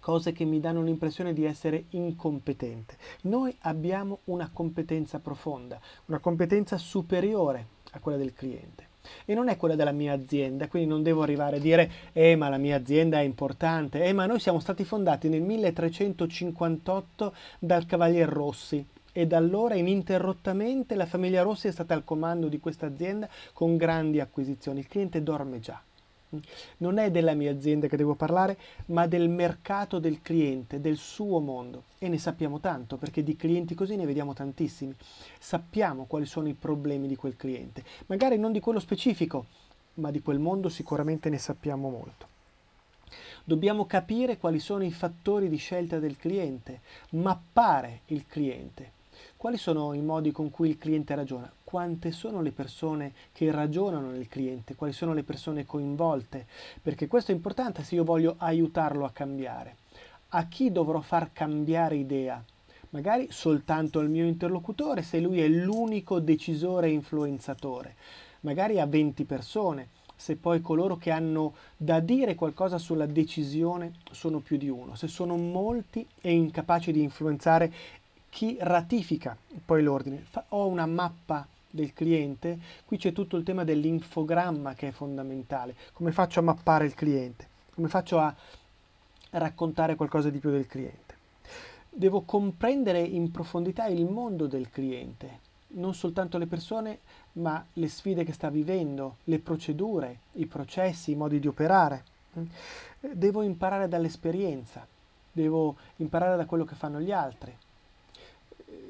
cose 0.00 0.32
che 0.32 0.44
mi 0.44 0.60
danno 0.60 0.82
l'impressione 0.82 1.32
di 1.32 1.44
essere 1.44 1.84
incompetente. 1.90 2.98
Noi 3.22 3.56
abbiamo 3.60 4.18
una 4.24 4.50
competenza 4.52 5.20
profonda, 5.20 5.80
una 6.06 6.18
competenza 6.18 6.76
superiore 6.76 7.66
a 7.92 7.98
quella 8.00 8.18
del 8.18 8.34
cliente. 8.34 8.92
E 9.24 9.34
non 9.34 9.48
è 9.48 9.56
quella 9.56 9.76
della 9.76 9.92
mia 9.92 10.12
azienda, 10.12 10.68
quindi 10.68 10.88
non 10.88 11.02
devo 11.02 11.22
arrivare 11.22 11.56
a 11.56 11.60
dire, 11.60 11.90
eh 12.12 12.36
ma 12.36 12.48
la 12.48 12.58
mia 12.58 12.76
azienda 12.76 13.18
è 13.18 13.22
importante, 13.22 14.04
eh 14.04 14.12
ma 14.12 14.26
noi 14.26 14.40
siamo 14.40 14.60
stati 14.60 14.84
fondati 14.84 15.28
nel 15.28 15.42
1358 15.42 17.34
dal 17.58 17.86
Cavalier 17.86 18.28
Rossi, 18.28 18.84
e 19.16 19.26
da 19.28 19.36
allora 19.36 19.76
ininterrottamente 19.76 20.96
la 20.96 21.06
famiglia 21.06 21.42
Rossi 21.42 21.68
è 21.68 21.70
stata 21.70 21.94
al 21.94 22.02
comando 22.02 22.48
di 22.48 22.58
questa 22.58 22.86
azienda 22.86 23.28
con 23.52 23.76
grandi 23.76 24.18
acquisizioni. 24.18 24.80
Il 24.80 24.88
cliente 24.88 25.22
dorme 25.22 25.60
già. 25.60 25.80
Non 26.78 26.98
è 26.98 27.10
della 27.10 27.34
mia 27.34 27.50
azienda 27.50 27.86
che 27.86 27.96
devo 27.96 28.14
parlare, 28.14 28.56
ma 28.86 29.06
del 29.06 29.28
mercato 29.28 29.98
del 29.98 30.22
cliente, 30.22 30.80
del 30.80 30.96
suo 30.96 31.40
mondo. 31.40 31.84
E 31.98 32.08
ne 32.08 32.18
sappiamo 32.18 32.60
tanto, 32.60 32.96
perché 32.96 33.22
di 33.22 33.36
clienti 33.36 33.74
così 33.74 33.96
ne 33.96 34.06
vediamo 34.06 34.32
tantissimi. 34.34 34.94
Sappiamo 35.38 36.04
quali 36.04 36.26
sono 36.26 36.48
i 36.48 36.54
problemi 36.54 37.08
di 37.08 37.16
quel 37.16 37.36
cliente. 37.36 37.84
Magari 38.06 38.38
non 38.38 38.52
di 38.52 38.60
quello 38.60 38.80
specifico, 38.80 39.46
ma 39.94 40.10
di 40.10 40.20
quel 40.20 40.38
mondo 40.38 40.68
sicuramente 40.68 41.28
ne 41.28 41.38
sappiamo 41.38 41.88
molto. 41.90 42.32
Dobbiamo 43.44 43.86
capire 43.86 44.38
quali 44.38 44.58
sono 44.58 44.84
i 44.84 44.90
fattori 44.90 45.48
di 45.48 45.56
scelta 45.56 45.98
del 45.98 46.16
cliente, 46.16 46.80
mappare 47.10 48.00
il 48.06 48.26
cliente, 48.26 48.90
quali 49.44 49.58
sono 49.58 49.92
i 49.92 50.00
modi 50.00 50.32
con 50.32 50.50
cui 50.50 50.70
il 50.70 50.78
cliente 50.78 51.14
ragiona? 51.14 51.52
Quante 51.64 52.12
sono 52.12 52.40
le 52.40 52.50
persone 52.50 53.12
che 53.30 53.50
ragionano 53.50 54.08
nel 54.08 54.26
cliente? 54.26 54.74
Quali 54.74 54.94
sono 54.94 55.12
le 55.12 55.22
persone 55.22 55.66
coinvolte? 55.66 56.46
Perché 56.80 57.08
questo 57.08 57.30
è 57.30 57.34
importante 57.34 57.82
se 57.82 57.94
io 57.94 58.04
voglio 58.04 58.36
aiutarlo 58.38 59.04
a 59.04 59.10
cambiare. 59.10 59.76
A 60.28 60.46
chi 60.46 60.72
dovrò 60.72 61.02
far 61.02 61.34
cambiare 61.34 61.96
idea? 61.96 62.42
Magari 62.88 63.26
soltanto 63.30 63.98
al 63.98 64.08
mio 64.08 64.24
interlocutore 64.24 65.02
se 65.02 65.20
lui 65.20 65.42
è 65.42 65.46
l'unico 65.46 66.20
decisore 66.20 66.86
e 66.86 66.92
influenzatore. 66.92 67.96
Magari 68.40 68.80
a 68.80 68.86
20 68.86 69.24
persone 69.24 69.88
se 70.16 70.36
poi 70.36 70.62
coloro 70.62 70.96
che 70.96 71.10
hanno 71.10 71.54
da 71.76 72.00
dire 72.00 72.34
qualcosa 72.34 72.78
sulla 72.78 73.04
decisione 73.04 73.92
sono 74.10 74.38
più 74.38 74.56
di 74.56 74.70
uno, 74.70 74.94
se 74.94 75.06
sono 75.08 75.36
molti 75.36 76.06
e 76.22 76.32
incapaci 76.32 76.92
di 76.92 77.02
influenzare 77.02 77.72
chi 78.34 78.56
ratifica 78.58 79.36
poi 79.64 79.84
l'ordine. 79.84 80.24
Fa, 80.28 80.46
ho 80.48 80.66
una 80.66 80.86
mappa 80.86 81.46
del 81.70 81.92
cliente, 81.92 82.58
qui 82.84 82.96
c'è 82.96 83.12
tutto 83.12 83.36
il 83.36 83.44
tema 83.44 83.62
dell'infogramma 83.62 84.74
che 84.74 84.88
è 84.88 84.90
fondamentale. 84.90 85.76
Come 85.92 86.10
faccio 86.10 86.40
a 86.40 86.42
mappare 86.42 86.84
il 86.84 86.94
cliente? 86.94 87.46
Come 87.72 87.86
faccio 87.86 88.18
a 88.18 88.34
raccontare 89.30 89.94
qualcosa 89.94 90.30
di 90.30 90.40
più 90.40 90.50
del 90.50 90.66
cliente? 90.66 91.14
Devo 91.88 92.22
comprendere 92.22 93.00
in 93.00 93.30
profondità 93.30 93.86
il 93.86 94.04
mondo 94.04 94.48
del 94.48 94.68
cliente, 94.68 95.38
non 95.68 95.94
soltanto 95.94 96.36
le 96.36 96.46
persone, 96.46 96.98
ma 97.34 97.64
le 97.74 97.88
sfide 97.88 98.24
che 98.24 98.32
sta 98.32 98.50
vivendo, 98.50 99.18
le 99.24 99.38
procedure, 99.38 100.18
i 100.32 100.46
processi, 100.46 101.12
i 101.12 101.16
modi 101.16 101.38
di 101.38 101.46
operare. 101.46 102.02
Devo 102.98 103.42
imparare 103.42 103.86
dall'esperienza, 103.86 104.84
devo 105.30 105.76
imparare 105.96 106.36
da 106.36 106.46
quello 106.46 106.64
che 106.64 106.74
fanno 106.74 107.00
gli 107.00 107.12
altri 107.12 107.56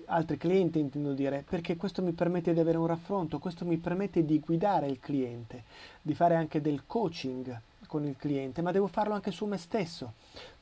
altri 0.06 0.37
clienti 0.37 0.78
intendo 0.78 1.12
dire, 1.12 1.44
perché 1.49 1.76
questo 1.76 2.02
mi 2.02 2.12
permette 2.12 2.52
di 2.52 2.61
avere 2.61 2.78
un 2.78 2.87
raffronto, 2.87 3.38
questo 3.38 3.64
mi 3.64 3.76
permette 3.76 4.25
di 4.25 4.40
guidare 4.40 4.87
il 4.87 5.00
cliente, 5.00 5.64
di 6.00 6.14
fare 6.14 6.34
anche 6.34 6.61
del 6.61 6.84
coaching 6.87 7.61
con 7.87 8.04
il 8.04 8.16
cliente, 8.16 8.62
ma 8.62 8.73
devo 8.73 8.87
farlo 8.87 9.14
anche 9.14 9.30
su 9.30 9.46
me 9.46 9.56
stesso. 9.56 10.14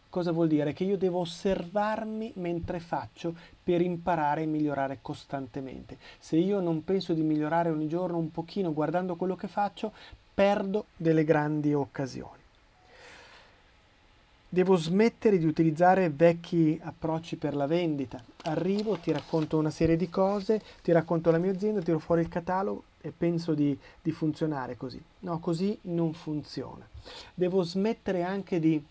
Cosa 0.09 0.31
vuol 0.31 0.49
dire? 0.49 0.75
Che 0.75 0.85
io 0.85 0.99
devo 0.99 1.21
osservarmi 1.21 2.33
mentre 2.37 2.81
faccio 2.81 3.35
per 3.63 3.81
imparare 3.81 4.43
e 4.43 4.47
migliorare 4.47 4.99
costantemente. 5.01 5.97
Se 6.19 6.37
io 6.37 6.61
non 6.61 6.85
penso 6.85 7.15
di 7.15 7.23
migliorare 7.23 7.71
ogni 7.71 7.89
giorno 7.89 8.19
un 8.19 8.31
pochino 8.31 8.75
guardando 8.75 9.17
quello 9.17 9.37
che 9.37 9.49
faccio, 9.49 9.93
perdo 10.35 10.87
delle 10.97 11.25
grandi 11.25 11.73
occasioni. 11.73 12.42
Devo 14.55 14.77
smettere 14.77 15.39
di 15.39 15.47
utilizzare 15.47 16.11
vecchi 16.11 16.79
approcci 16.83 17.37
per 17.37 17.57
la 17.57 17.67
vendita. 17.67 18.23
Arrivo, 18.43 18.99
ti 18.99 19.11
racconto 19.11 19.57
una 19.57 19.71
serie 19.71 19.97
di 19.97 20.11
cose, 20.11 20.61
ti 20.83 20.93
racconto 20.93 21.31
la 21.31 21.39
mia 21.39 21.53
azienda, 21.53 21.81
tiro 21.81 21.99
fuori 21.99 22.21
il 22.21 22.29
catalogo 22.29 22.83
e 23.01 23.15
penso 23.17 23.55
di, 23.55 23.75
di 24.03 24.11
funzionare 24.11 24.77
così. 24.77 25.03
No, 25.21 25.39
così 25.39 25.79
non 25.85 26.13
funziona. 26.13 26.87
Devo 27.33 27.63
smettere 27.63 28.25
anche 28.25 28.61
di 28.61 28.85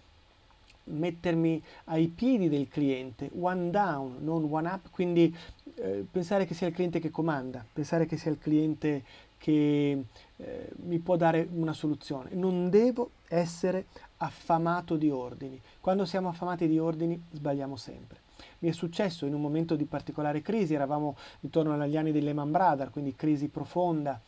mettermi 0.86 1.62
ai 1.84 2.08
piedi 2.08 2.50
del 2.50 2.68
cliente, 2.68 3.30
one 3.40 3.70
down, 3.70 4.16
non 4.22 4.48
one 4.50 4.68
up, 4.68 4.90
quindi 4.90 5.32
eh, 5.76 6.04
pensare 6.10 6.48
che 6.48 6.56
sia 6.56 6.66
il 6.66 6.74
cliente 6.74 7.00
che 7.00 7.12
comanda, 7.12 7.64
pensare 7.72 8.08
che 8.08 8.18
sia 8.18 8.32
il 8.32 8.40
cliente 8.40 9.04
che 9.38 10.06
eh, 10.38 10.70
mi 10.88 10.98
può 10.98 11.18
dare 11.18 11.48
una 11.54 11.74
soluzione. 11.74 12.32
Non 12.34 12.72
devo 12.72 13.12
essere 13.28 13.86
affamato 14.24 14.96
di 14.96 15.10
ordini. 15.10 15.60
Quando 15.80 16.06
siamo 16.06 16.30
affamati 16.30 16.68
di 16.68 16.80
ordini 16.80 17.22
sbagliamo 17.32 17.76
sempre. 17.76 18.20
Mi 18.60 18.70
è 18.70 18.72
successo 18.72 19.26
in 19.26 19.34
un 19.34 19.42
momento 19.42 19.76
di 19.76 19.86
particolare 19.86 20.42
crisi, 20.42 20.74
eravamo 20.74 21.16
intorno 21.42 21.74
agli 21.74 21.98
anni 21.98 22.12
dei 22.12 22.22
Lehman 22.22 22.52
Brothers, 22.52 22.92
quindi 22.92 23.16
crisi 23.16 23.48
profonda, 23.48 24.20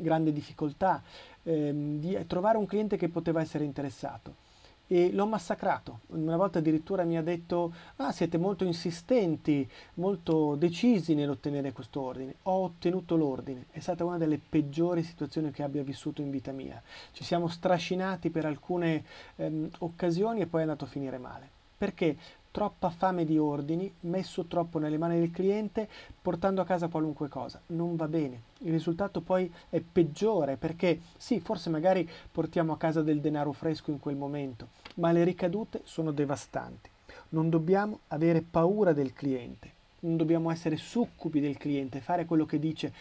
grande 0.00 0.32
difficoltà, 0.32 1.02
ehm, 1.42 1.98
di 1.98 2.26
trovare 2.26 2.58
un 2.58 2.66
cliente 2.66 2.96
che 2.96 3.08
poteva 3.08 3.40
essere 3.40 3.64
interessato 3.64 4.43
e 4.86 5.10
l'ho 5.12 5.26
massacrato. 5.26 6.00
Una 6.08 6.36
volta 6.36 6.58
addirittura 6.58 7.04
mi 7.04 7.16
ha 7.16 7.22
detto, 7.22 7.74
ah 7.96 8.12
siete 8.12 8.38
molto 8.38 8.64
insistenti, 8.64 9.68
molto 9.94 10.54
decisi 10.56 11.14
nell'ottenere 11.14 11.72
questo 11.72 12.00
ordine. 12.00 12.36
Ho 12.42 12.64
ottenuto 12.64 13.16
l'ordine, 13.16 13.66
è 13.70 13.80
stata 13.80 14.04
una 14.04 14.18
delle 14.18 14.38
peggiori 14.38 15.02
situazioni 15.02 15.50
che 15.50 15.62
abbia 15.62 15.82
vissuto 15.82 16.20
in 16.20 16.30
vita 16.30 16.52
mia. 16.52 16.82
Ci 17.12 17.24
siamo 17.24 17.48
strascinati 17.48 18.30
per 18.30 18.44
alcune 18.44 19.04
ehm, 19.36 19.70
occasioni 19.78 20.40
e 20.40 20.46
poi 20.46 20.60
è 20.60 20.64
andato 20.64 20.84
a 20.84 20.88
finire 20.88 21.18
male. 21.18 21.48
Perché? 21.76 22.16
Troppa 22.54 22.88
fame 22.88 23.24
di 23.24 23.36
ordini, 23.36 23.92
messo 24.02 24.44
troppo 24.44 24.78
nelle 24.78 24.96
mani 24.96 25.18
del 25.18 25.32
cliente, 25.32 25.88
portando 26.22 26.60
a 26.60 26.64
casa 26.64 26.86
qualunque 26.86 27.26
cosa. 27.26 27.60
Non 27.66 27.96
va 27.96 28.06
bene. 28.06 28.42
Il 28.58 28.70
risultato 28.70 29.20
poi 29.22 29.52
è 29.68 29.80
peggiore 29.80 30.56
perché 30.56 31.00
sì, 31.16 31.40
forse 31.40 31.68
magari 31.68 32.08
portiamo 32.30 32.72
a 32.72 32.76
casa 32.76 33.02
del 33.02 33.20
denaro 33.20 33.50
fresco 33.50 33.90
in 33.90 33.98
quel 33.98 34.14
momento, 34.14 34.68
ma 34.94 35.10
le 35.10 35.24
ricadute 35.24 35.80
sono 35.82 36.12
devastanti. 36.12 36.88
Non 37.30 37.50
dobbiamo 37.50 37.98
avere 38.08 38.40
paura 38.48 38.92
del 38.92 39.12
cliente, 39.14 39.72
non 40.00 40.16
dobbiamo 40.16 40.52
essere 40.52 40.76
succubi 40.76 41.40
del 41.40 41.56
cliente, 41.56 41.98
fare 42.00 42.24
quello 42.24 42.46
che 42.46 42.60
dice. 42.60 42.92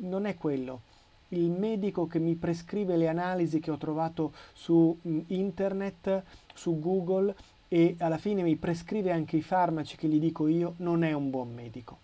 Non 0.00 0.26
è 0.26 0.36
quello 0.36 0.82
il 1.28 1.50
medico 1.50 2.06
che 2.06 2.18
mi 2.18 2.34
prescrive 2.34 2.96
le 2.96 3.08
analisi 3.08 3.58
che 3.58 3.70
ho 3.70 3.76
trovato 3.76 4.32
su 4.52 4.96
mm, 5.06 5.20
internet, 5.28 6.22
su 6.54 6.78
Google 6.78 7.34
e 7.68 7.96
alla 7.98 8.18
fine 8.18 8.42
mi 8.42 8.56
prescrive 8.56 9.12
anche 9.12 9.36
i 9.36 9.42
farmaci 9.42 9.96
che 9.96 10.08
gli 10.08 10.18
dico 10.18 10.46
io, 10.46 10.74
non 10.78 11.04
è 11.04 11.12
un 11.12 11.30
buon 11.30 11.52
medico. 11.54 11.98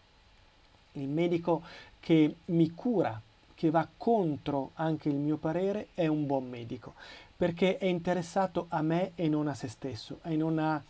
Il 0.93 1.09
medico 1.09 1.63
che 2.01 2.37
mi 2.47 2.71
cura, 2.71 3.21
che 3.55 3.71
va 3.71 3.89
contro 3.97 4.71
anche 4.75 5.09
il 5.09 5.17
mio 5.17 5.37
parere, 5.37 5.89
è 5.95 6.07
un 6.07 6.27
buon 6.27 6.49
medico, 6.49 6.95
perché 7.37 7.79
è 7.79 7.87
interessato 7.87 8.67
a 8.69 8.83
me 8.83 9.13
e 9.15 9.29
non 9.29 9.49
a 9.49 9.55
se 9.55 9.69
stesso, 9.69 10.19
e 10.23 10.37
non 10.37 10.59
a 10.59 10.83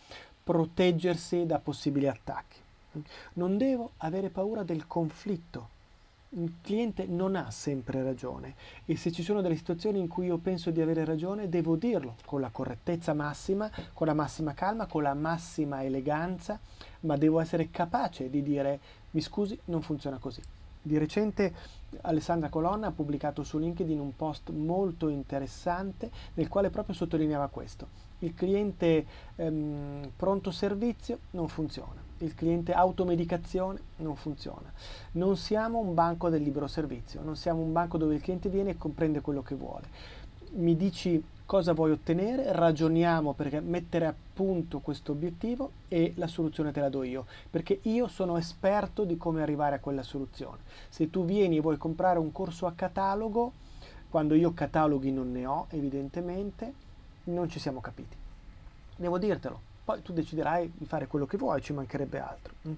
proteggersi 0.43 1.45
da 1.45 1.59
possibili 1.59 2.07
attacchi. 2.07 2.57
Non 3.33 3.57
devo 3.57 3.91
avere 3.97 4.29
paura 4.29 4.63
del 4.63 4.87
conflitto, 4.87 5.69
il 6.37 6.55
cliente 6.61 7.05
non 7.05 7.35
ha 7.35 7.49
sempre 7.49 8.03
ragione 8.03 8.55
e 8.85 8.97
se 8.97 9.11
ci 9.11 9.23
sono 9.23 9.41
delle 9.41 9.55
situazioni 9.55 9.99
in 9.99 10.07
cui 10.07 10.27
io 10.27 10.37
penso 10.37 10.69
di 10.69 10.81
avere 10.81 11.05
ragione 11.05 11.49
devo 11.49 11.75
dirlo 11.75 12.15
con 12.25 12.41
la 12.41 12.49
correttezza 12.49 13.13
massima, 13.13 13.69
con 13.93 14.07
la 14.07 14.13
massima 14.13 14.53
calma, 14.53 14.85
con 14.85 15.03
la 15.03 15.13
massima 15.13 15.83
eleganza, 15.83 16.59
ma 17.01 17.15
devo 17.15 17.39
essere 17.39 17.71
capace 17.71 18.29
di 18.29 18.41
dire 18.41 18.79
mi 19.11 19.21
scusi, 19.21 19.57
non 19.65 19.81
funziona 19.81 20.17
così. 20.17 20.41
Di 20.81 20.97
recente 20.97 21.53
Alessandra 22.01 22.49
Colonna 22.49 22.87
ha 22.87 22.91
pubblicato 22.91 23.43
su 23.43 23.57
LinkedIn 23.57 23.99
un 23.99 24.15
post 24.15 24.49
molto 24.51 25.07
interessante 25.07 26.11
nel 26.35 26.47
quale 26.47 26.69
proprio 26.69 26.93
sottolineava 26.93 27.47
questo. 27.47 27.87
Il 28.19 28.33
cliente 28.33 29.05
ehm, 29.35 30.11
pronto 30.15 30.51
servizio 30.51 31.19
non 31.31 31.47
funziona 31.47 32.04
il 32.19 32.33
cliente 32.35 32.73
automedicazione 32.73 33.79
non 33.97 34.15
funziona. 34.15 34.71
Non 35.13 35.37
siamo 35.37 35.79
un 35.79 35.93
banco 35.93 36.29
del 36.29 36.41
libero 36.41 36.67
servizio, 36.67 37.21
non 37.23 37.35
siamo 37.35 37.61
un 37.61 37.71
banco 37.71 37.97
dove 37.97 38.15
il 38.15 38.21
cliente 38.21 38.49
viene 38.49 38.71
e 38.71 38.77
comprende 38.77 39.21
quello 39.21 39.41
che 39.41 39.55
vuole. 39.55 39.87
Mi 40.51 40.75
dici 40.75 41.23
cosa 41.45 41.73
vuoi 41.73 41.91
ottenere, 41.91 42.51
ragioniamo 42.53 43.33
per 43.33 43.61
mettere 43.61 44.05
a 44.07 44.15
punto 44.33 44.79
questo 44.79 45.11
obiettivo 45.11 45.71
e 45.87 46.13
la 46.15 46.27
soluzione 46.27 46.71
te 46.71 46.79
la 46.79 46.89
do 46.89 47.03
io, 47.03 47.25
perché 47.49 47.79
io 47.83 48.07
sono 48.07 48.37
esperto 48.37 49.03
di 49.03 49.17
come 49.17 49.41
arrivare 49.41 49.75
a 49.75 49.79
quella 49.79 50.03
soluzione. 50.03 50.61
Se 50.89 51.09
tu 51.09 51.25
vieni 51.25 51.57
e 51.57 51.61
vuoi 51.61 51.77
comprare 51.77 52.19
un 52.19 52.31
corso 52.31 52.65
a 52.65 52.73
catalogo, 52.73 53.51
quando 54.09 54.33
io 54.33 54.53
cataloghi 54.53 55.11
non 55.11 55.31
ne 55.31 55.45
ho, 55.45 55.65
evidentemente, 55.69 56.73
non 57.25 57.49
ci 57.49 57.59
siamo 57.59 57.81
capiti. 57.81 58.15
Devo 58.95 59.17
dirtelo, 59.17 59.59
poi 59.85 60.01
tu 60.01 60.13
deciderai 60.13 60.71
di 60.75 60.85
fare 60.85 61.05
quello 61.05 61.27
che 61.27 61.37
vuoi, 61.37 61.61
ci 61.61 61.71
mancherebbe 61.71 62.19
altro. 62.19 62.53
Mm. 62.67 62.73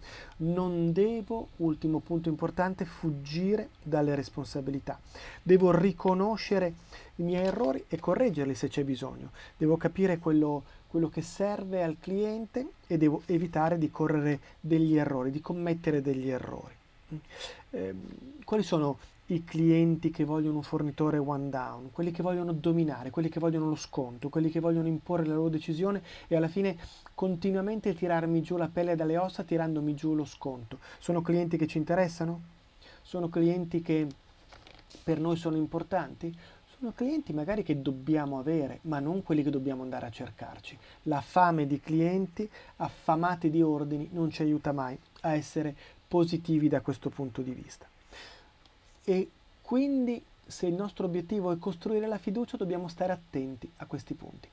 Non 0.54 0.92
devo, 0.92 1.48
ultimo 1.58 2.00
punto 2.00 2.28
importante, 2.28 2.84
fuggire 2.84 3.70
dalle 3.82 4.14
responsabilità. 4.14 5.00
Devo 5.42 5.72
riconoscere 5.72 6.74
i 7.16 7.24
miei 7.24 7.46
errori 7.46 7.86
e 7.88 7.98
correggerli 7.98 8.54
se 8.54 8.68
c'è 8.68 8.84
bisogno. 8.84 9.32
Devo 9.56 9.78
capire 9.78 10.18
quello, 10.18 10.64
quello 10.88 11.08
che 11.08 11.22
serve 11.22 11.82
al 11.82 11.96
cliente 11.98 12.72
e 12.88 12.98
devo 12.98 13.22
evitare 13.28 13.78
di 13.78 13.90
correre 13.90 14.40
degli 14.60 14.98
errori, 14.98 15.32
di 15.32 15.40
commettere 15.40 16.02
degli 16.02 16.30
errori. 16.30 16.76
Eh, 17.70 17.96
quali 18.44 18.64
sono 18.64 18.98
i 19.30 19.44
clienti 19.44 20.10
che 20.10 20.24
vogliono 20.24 20.58
un 20.58 20.64
fornitore 20.64 21.18
one 21.18 21.50
down, 21.50 21.92
quelli 21.92 22.12
che 22.12 22.22
vogliono 22.22 22.54
dominare, 22.54 23.10
quelli 23.10 23.28
che 23.28 23.42
vogliono 23.42 23.68
lo 23.68 23.76
sconto, 23.76 24.30
quelli 24.30 24.50
che 24.50 24.62
vogliono 24.62 24.88
imporre 24.88 25.26
la 25.26 25.34
loro 25.34 25.50
decisione 25.50 26.02
e 26.28 26.36
alla 26.38 26.48
fine 26.48 26.78
continuamente 27.14 27.94
tirarmi 27.94 28.42
giù 28.42 28.56
la 28.56 28.70
pelle 28.70 28.96
dalle 28.96 29.18
ossa 29.18 29.44
tirandomi 29.44 29.96
giù 29.96 30.16
lo 30.16 30.24
sconto. 30.24 30.80
Sono 31.00 31.22
clienti 31.22 31.58
che 31.58 31.68
ci 31.68 31.78
interessano? 31.78 32.42
Sono 33.02 33.28
clienti 33.28 33.82
che 33.82 34.08
per 35.04 35.20
noi 35.20 35.36
sono 35.36 35.58
importanti? 35.58 36.34
Sono 36.78 36.94
clienti 36.94 37.34
magari 37.34 37.64
che 37.64 37.82
dobbiamo 37.82 38.40
avere, 38.40 38.80
ma 38.84 39.00
non 39.00 39.24
quelli 39.24 39.44
che 39.44 39.50
dobbiamo 39.50 39.82
andare 39.82 40.06
a 40.06 40.12
cercarci. 40.12 40.78
La 41.04 41.20
fame 41.20 41.68
di 41.68 41.82
clienti 41.82 42.50
affamati 42.78 43.50
di 43.50 43.62
ordini 43.62 44.08
non 44.14 44.30
ci 44.30 44.42
aiuta 44.42 44.72
mai 44.72 44.98
a 45.22 45.34
essere 45.34 45.76
positivi 46.08 46.70
da 46.70 46.80
questo 46.80 47.10
punto 47.10 47.42
di 47.42 47.52
vista. 47.52 47.88
E 49.10 49.30
quindi 49.62 50.22
se 50.46 50.68
il 50.68 50.74
nostro 50.74 51.06
obiettivo 51.06 51.54
è 51.54 51.58
costruire 51.58 52.08
la 52.08 52.18
fiducia 52.18 52.58
dobbiamo 52.58 52.90
stare 52.90 53.14
attenti 53.14 53.72
a 53.78 53.86
questi 53.86 54.14
punti. 54.16 54.50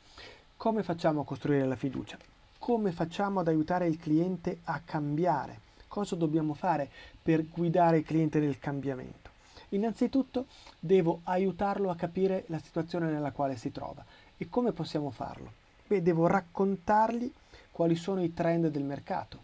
Come 0.57 0.85
facciamo 0.85 1.23
a 1.23 1.25
costruire 1.25 1.67
la 1.67 1.75
fiducia? 1.75 2.17
Come 2.61 2.93
facciamo 2.93 3.41
ad 3.41 3.49
aiutare 3.49 3.89
il 3.89 3.99
cliente 3.99 4.61
a 4.67 4.81
cambiare? 4.85 5.59
Cosa 5.89 6.15
dobbiamo 6.15 6.55
fare 6.55 6.89
per 7.21 7.49
guidare 7.49 7.99
il 7.99 8.05
cliente 8.05 8.39
nel 8.39 8.61
cambiamento? 8.61 9.31
Innanzitutto 9.71 10.47
devo 10.79 11.23
aiutarlo 11.25 11.91
a 11.91 11.97
capire 11.97 12.45
la 12.47 12.61
situazione 12.61 13.11
nella 13.11 13.33
quale 13.33 13.57
si 13.57 13.73
trova. 13.73 14.05
E 14.37 14.49
come 14.49 14.71
possiamo 14.71 15.11
farlo? 15.11 15.51
Beh, 15.85 16.01
devo 16.01 16.29
raccontargli 16.29 17.29
quali 17.73 17.97
sono 17.97 18.23
i 18.23 18.33
trend 18.33 18.69
del 18.69 18.85
mercato, 18.85 19.37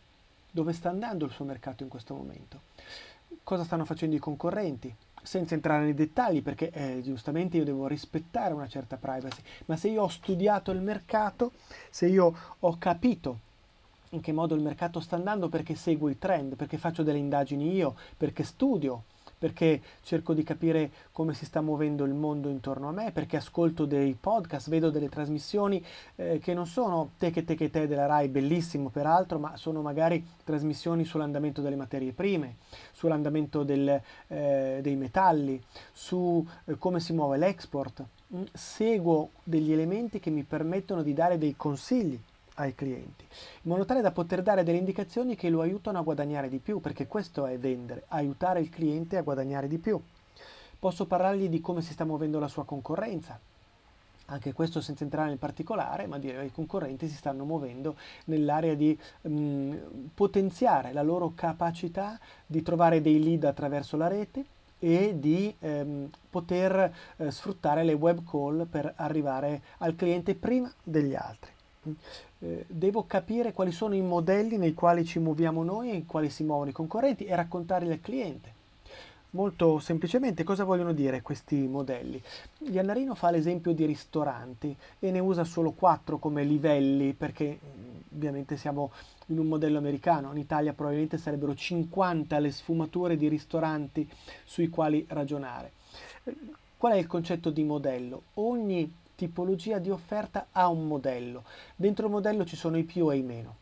dove 0.52 0.72
sta 0.72 0.88
andando 0.88 1.24
il 1.24 1.32
suo 1.32 1.44
mercato 1.44 1.82
in 1.82 1.88
questo 1.88 2.14
momento 2.14 2.68
cosa 3.42 3.64
stanno 3.64 3.84
facendo 3.84 4.16
i 4.16 4.20
concorrenti, 4.20 4.94
senza 5.22 5.54
entrare 5.54 5.84
nei 5.84 5.94
dettagli 5.94 6.42
perché 6.42 6.70
eh, 6.70 7.00
giustamente 7.02 7.56
io 7.56 7.64
devo 7.64 7.86
rispettare 7.86 8.54
una 8.54 8.68
certa 8.68 8.96
privacy, 8.96 9.42
ma 9.66 9.76
se 9.76 9.88
io 9.88 10.02
ho 10.02 10.08
studiato 10.08 10.70
il 10.70 10.80
mercato, 10.80 11.52
se 11.90 12.06
io 12.06 12.34
ho 12.58 12.76
capito 12.78 13.48
in 14.10 14.20
che 14.20 14.32
modo 14.32 14.54
il 14.54 14.62
mercato 14.62 15.00
sta 15.00 15.16
andando 15.16 15.48
perché 15.48 15.74
seguo 15.74 16.08
i 16.08 16.18
trend, 16.18 16.56
perché 16.56 16.78
faccio 16.78 17.02
delle 17.02 17.18
indagini 17.18 17.72
io, 17.72 17.94
perché 18.16 18.42
studio 18.42 19.04
perché 19.40 19.81
cerco 20.03 20.35
di 20.35 20.42
capire 20.42 20.90
come 21.12 21.33
si 21.33 21.46
sta 21.46 21.62
muovendo 21.62 22.05
il 22.05 22.12
mondo 22.12 22.50
intorno 22.50 22.90
a 22.90 22.92
me, 22.92 23.11
perché 23.11 23.38
ascolto 23.38 23.87
dei 23.87 24.14
podcast, 24.20 24.68
vedo 24.68 24.90
delle 24.90 25.09
trasmissioni 25.09 25.83
eh, 26.16 26.38
che 26.40 26.53
non 26.53 26.66
sono 26.66 27.12
te 27.16 27.31
che 27.31 27.42
te 27.42 27.55
che 27.55 27.70
te 27.70 27.87
della 27.87 28.05
RAI, 28.05 28.29
bellissimo 28.29 28.90
peraltro, 28.90 29.38
ma 29.38 29.57
sono 29.57 29.81
magari 29.81 30.22
trasmissioni 30.44 31.07
sull'andamento 31.07 31.62
delle 31.62 31.76
materie 31.76 32.12
prime, 32.12 32.57
sull'andamento 32.92 33.62
del, 33.62 33.98
eh, 34.26 34.81
dei 34.83 34.96
metalli, 34.96 35.59
su 35.90 36.46
eh, 36.66 36.76
come 36.76 37.00
si 37.00 37.14
muove 37.14 37.38
l'export. 37.38 38.05
Mm, 38.35 38.42
seguo 38.53 39.31
degli 39.42 39.72
elementi 39.72 40.20
che 40.20 40.29
mi 40.29 40.42
permettono 40.42 41.03
di 41.03 41.14
dare 41.14 41.38
dei 41.38 41.57
consigli 41.57 42.20
ai 42.54 42.74
clienti, 42.74 43.24
in 43.62 43.70
modo 43.70 43.84
tale 43.84 44.00
da 44.00 44.10
poter 44.10 44.42
dare 44.42 44.62
delle 44.62 44.78
indicazioni 44.78 45.36
che 45.36 45.48
lo 45.48 45.60
aiutano 45.60 45.98
a 45.98 46.02
guadagnare 46.02 46.48
di 46.48 46.58
più, 46.58 46.80
perché 46.80 47.06
questo 47.06 47.46
è 47.46 47.58
vendere, 47.58 48.04
aiutare 48.08 48.60
il 48.60 48.68
cliente 48.68 49.16
a 49.16 49.22
guadagnare 49.22 49.68
di 49.68 49.78
più. 49.78 50.00
Posso 50.78 51.06
parlargli 51.06 51.48
di 51.48 51.60
come 51.60 51.82
si 51.82 51.92
sta 51.92 52.04
muovendo 52.04 52.38
la 52.38 52.48
sua 52.48 52.64
concorrenza, 52.64 53.38
anche 54.26 54.52
questo 54.52 54.80
senza 54.80 55.04
entrare 55.04 55.28
nel 55.28 55.38
particolare, 55.38 56.06
ma 56.06 56.18
dire 56.18 56.38
che 56.38 56.46
i 56.46 56.52
concorrenti 56.52 57.08
si 57.08 57.16
stanno 57.16 57.44
muovendo 57.44 57.96
nell'area 58.26 58.74
di 58.74 58.98
mh, 59.22 59.76
potenziare 60.14 60.92
la 60.92 61.02
loro 61.02 61.32
capacità 61.34 62.18
di 62.46 62.62
trovare 62.62 63.00
dei 63.00 63.22
lead 63.22 63.44
attraverso 63.44 63.96
la 63.96 64.08
rete, 64.08 64.44
e 64.82 65.18
di 65.18 65.54
ehm, 65.58 66.08
poter 66.30 66.94
eh, 67.16 67.30
sfruttare 67.30 67.84
le 67.84 67.92
web 67.92 68.24
call 68.24 68.66
per 68.66 68.94
arrivare 68.96 69.60
al 69.78 69.94
cliente 69.94 70.34
prima 70.34 70.72
degli 70.82 71.14
altri. 71.14 71.52
Eh, 72.42 72.64
devo 72.68 73.05
capire 73.07 73.53
quali 73.53 73.70
sono 73.70 73.94
i 73.94 74.00
modelli 74.00 74.57
nei 74.57 74.72
quali 74.72 75.05
ci 75.05 75.18
muoviamo 75.18 75.62
noi 75.62 75.90
e 75.90 75.94
in 75.94 76.07
quali 76.07 76.31
si 76.31 76.42
muovono 76.42 76.70
i 76.70 76.72
concorrenti 76.72 77.26
e 77.26 77.37
raccontarli 77.37 77.92
al 77.92 78.00
cliente. 78.00 78.59
Molto 79.33 79.79
semplicemente 79.79 80.42
cosa 80.42 80.64
vogliono 80.64 80.92
dire 80.92 81.22
questi 81.22 81.55
modelli? 81.68 82.20
Iannarino 82.70 83.14
fa 83.14 83.31
l'esempio 83.31 83.72
di 83.72 83.85
ristoranti 83.85 84.74
e 84.98 85.11
ne 85.11 85.20
usa 85.20 85.44
solo 85.44 85.70
quattro 85.70 86.18
come 86.18 86.42
livelli 86.42 87.12
perché 87.12 87.59
ovviamente 88.12 88.57
siamo 88.57 88.90
in 89.26 89.38
un 89.38 89.46
modello 89.46 89.79
americano, 89.79 90.33
in 90.33 90.38
Italia 90.38 90.72
probabilmente 90.72 91.18
sarebbero 91.18 91.55
50 91.55 92.38
le 92.38 92.50
sfumature 92.50 93.16
di 93.16 93.29
ristoranti 93.29 94.09
sui 94.44 94.68
quali 94.68 95.05
ragionare. 95.11 95.72
Qual 96.76 96.92
è 96.92 96.96
il 96.96 97.07
concetto 97.07 97.50
di 97.50 97.62
modello? 97.62 98.22
Ogni 98.35 98.92
tipologia 99.20 99.78
di 99.78 99.90
offerta 99.90 100.46
ha 100.50 100.68
un 100.68 100.87
modello. 100.87 101.44
Dentro 101.76 102.06
il 102.06 102.12
modello 102.12 102.46
ci 102.46 102.56
sono 102.56 102.78
i 102.78 102.85
più 102.85 103.12
e 103.12 103.18
i 103.18 103.22
meno 103.22 103.56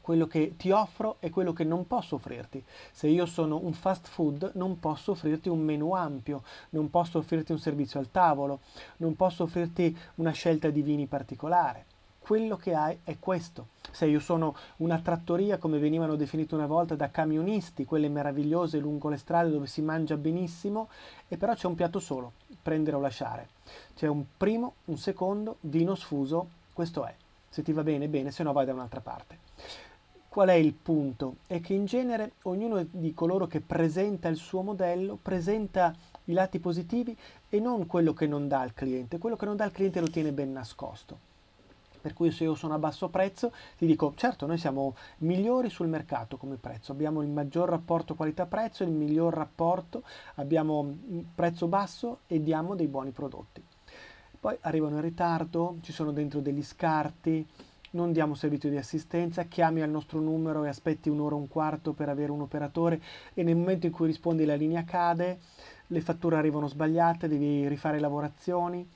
quello 0.00 0.28
che 0.28 0.54
ti 0.56 0.70
offro 0.70 1.16
e 1.18 1.30
quello 1.30 1.52
che 1.52 1.64
non 1.64 1.86
posso 1.86 2.14
offrirti. 2.14 2.62
Se 2.92 3.08
io 3.08 3.26
sono 3.26 3.58
un 3.58 3.72
fast 3.72 4.06
food 4.06 4.52
non 4.54 4.78
posso 4.78 5.12
offrirti 5.12 5.48
un 5.48 5.60
menu 5.60 5.92
ampio, 5.94 6.42
non 6.70 6.90
posso 6.90 7.18
offrirti 7.18 7.50
un 7.50 7.58
servizio 7.58 7.98
al 7.98 8.10
tavolo, 8.12 8.60
non 8.98 9.16
posso 9.16 9.42
offrirti 9.42 9.96
una 10.16 10.30
scelta 10.30 10.70
di 10.70 10.82
vini 10.82 11.06
particolare. 11.06 11.86
Quello 12.20 12.56
che 12.56 12.74
hai 12.74 12.96
è 13.02 13.16
questo. 13.18 13.68
Se 13.90 14.06
io 14.06 14.20
sono 14.20 14.54
una 14.76 15.00
trattoria, 15.00 15.58
come 15.58 15.78
venivano 15.78 16.14
definite 16.14 16.54
una 16.54 16.66
volta 16.66 16.94
da 16.94 17.10
camionisti, 17.10 17.84
quelle 17.84 18.08
meravigliose 18.08 18.78
lungo 18.78 19.08
le 19.08 19.16
strade 19.16 19.50
dove 19.50 19.66
si 19.66 19.82
mangia 19.82 20.16
benissimo, 20.16 20.88
e 21.26 21.36
però 21.36 21.54
c'è 21.54 21.66
un 21.66 21.74
piatto 21.74 21.98
solo, 21.98 22.32
prendere 22.62 22.96
o 22.96 23.00
lasciare. 23.00 23.48
C'è 23.96 24.06
un 24.06 24.24
primo, 24.36 24.74
un 24.84 24.96
secondo, 24.96 25.56
vino 25.62 25.96
sfuso, 25.96 26.50
questo 26.72 27.04
è. 27.04 27.12
Se 27.48 27.62
ti 27.62 27.72
va 27.72 27.82
bene, 27.82 28.06
bene, 28.06 28.30
se 28.30 28.44
no 28.44 28.52
vai 28.52 28.64
da 28.64 28.74
un'altra 28.74 29.00
parte. 29.00 29.38
Qual 30.28 30.48
è 30.48 30.54
il 30.54 30.72
punto? 30.74 31.38
È 31.48 31.60
che 31.60 31.74
in 31.74 31.86
genere 31.86 32.34
ognuno 32.42 32.86
di 32.88 33.12
coloro 33.12 33.48
che 33.48 33.60
presenta 33.60 34.28
il 34.28 34.36
suo 34.36 34.62
modello 34.62 35.18
presenta 35.20 35.92
i 36.26 36.32
lati 36.32 36.60
positivi 36.60 37.16
e 37.48 37.58
non 37.58 37.86
quello 37.86 38.12
che 38.12 38.28
non 38.28 38.46
dà 38.46 38.60
al 38.60 38.72
cliente. 38.72 39.18
Quello 39.18 39.34
che 39.34 39.46
non 39.46 39.56
dà 39.56 39.64
al 39.64 39.72
cliente 39.72 39.98
lo 39.98 40.08
tiene 40.08 40.30
ben 40.30 40.52
nascosto. 40.52 41.29
Per 42.00 42.14
cui 42.14 42.30
se 42.30 42.44
io 42.44 42.54
sono 42.54 42.74
a 42.74 42.78
basso 42.78 43.08
prezzo 43.08 43.52
ti 43.76 43.86
dico 43.86 44.12
certo 44.16 44.46
noi 44.46 44.58
siamo 44.58 44.94
migliori 45.18 45.68
sul 45.68 45.88
mercato 45.88 46.36
come 46.36 46.56
prezzo, 46.56 46.92
abbiamo 46.92 47.22
il 47.22 47.28
maggior 47.28 47.68
rapporto 47.68 48.14
qualità-prezzo, 48.14 48.84
il 48.84 48.90
miglior 48.90 49.34
rapporto, 49.34 50.02
abbiamo 50.36 50.96
prezzo 51.34 51.66
basso 51.66 52.20
e 52.26 52.42
diamo 52.42 52.74
dei 52.74 52.88
buoni 52.88 53.10
prodotti. 53.10 53.62
Poi 54.40 54.56
arrivano 54.62 54.96
in 54.96 55.02
ritardo, 55.02 55.76
ci 55.82 55.92
sono 55.92 56.12
dentro 56.12 56.40
degli 56.40 56.62
scarti, 56.62 57.46
non 57.92 58.12
diamo 58.12 58.34
servizio 58.34 58.70
di 58.70 58.76
assistenza, 58.76 59.44
chiami 59.44 59.82
al 59.82 59.90
nostro 59.90 60.20
numero 60.20 60.64
e 60.64 60.68
aspetti 60.68 61.08
un'ora 61.08 61.34
e 61.34 61.38
un 61.38 61.48
quarto 61.48 61.92
per 61.92 62.08
avere 62.08 62.30
un 62.30 62.40
operatore 62.40 63.02
e 63.34 63.42
nel 63.42 63.56
momento 63.56 63.86
in 63.86 63.92
cui 63.92 64.06
rispondi 64.06 64.44
la 64.44 64.54
linea 64.54 64.84
cade, 64.84 65.40
le 65.88 66.00
fatture 66.00 66.36
arrivano 66.36 66.68
sbagliate, 66.68 67.28
devi 67.28 67.66
rifare 67.68 67.98
lavorazioni. 67.98 68.88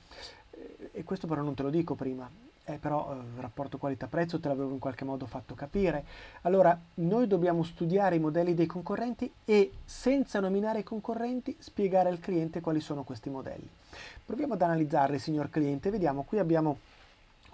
E 0.91 1.03
questo 1.03 1.27
però 1.27 1.41
non 1.41 1.53
te 1.53 1.63
lo 1.63 1.69
dico 1.69 1.93
prima, 1.93 2.29
eh, 2.65 2.77
però 2.77 3.13
il 3.13 3.37
eh, 3.37 3.41
rapporto 3.41 3.77
qualità-prezzo 3.77 4.39
te 4.39 4.47
l'avevo 4.47 4.71
in 4.71 4.79
qualche 4.79 5.05
modo 5.05 5.25
fatto 5.25 5.53
capire. 5.53 6.03
Allora, 6.41 6.77
noi 6.95 7.27
dobbiamo 7.27 7.63
studiare 7.63 8.15
i 8.15 8.19
modelli 8.19 8.53
dei 8.53 8.65
concorrenti 8.65 9.31
e 9.45 9.71
senza 9.85 10.39
nominare 10.39 10.79
i 10.79 10.83
concorrenti 10.83 11.55
spiegare 11.59 12.09
al 12.09 12.19
cliente 12.19 12.61
quali 12.61 12.79
sono 12.79 13.03
questi 13.03 13.29
modelli. 13.29 13.69
Proviamo 14.25 14.53
ad 14.53 14.61
analizzarli, 14.61 15.19
signor 15.19 15.49
cliente, 15.49 15.89
vediamo, 15.89 16.23
qui 16.23 16.39
abbiamo 16.39 16.79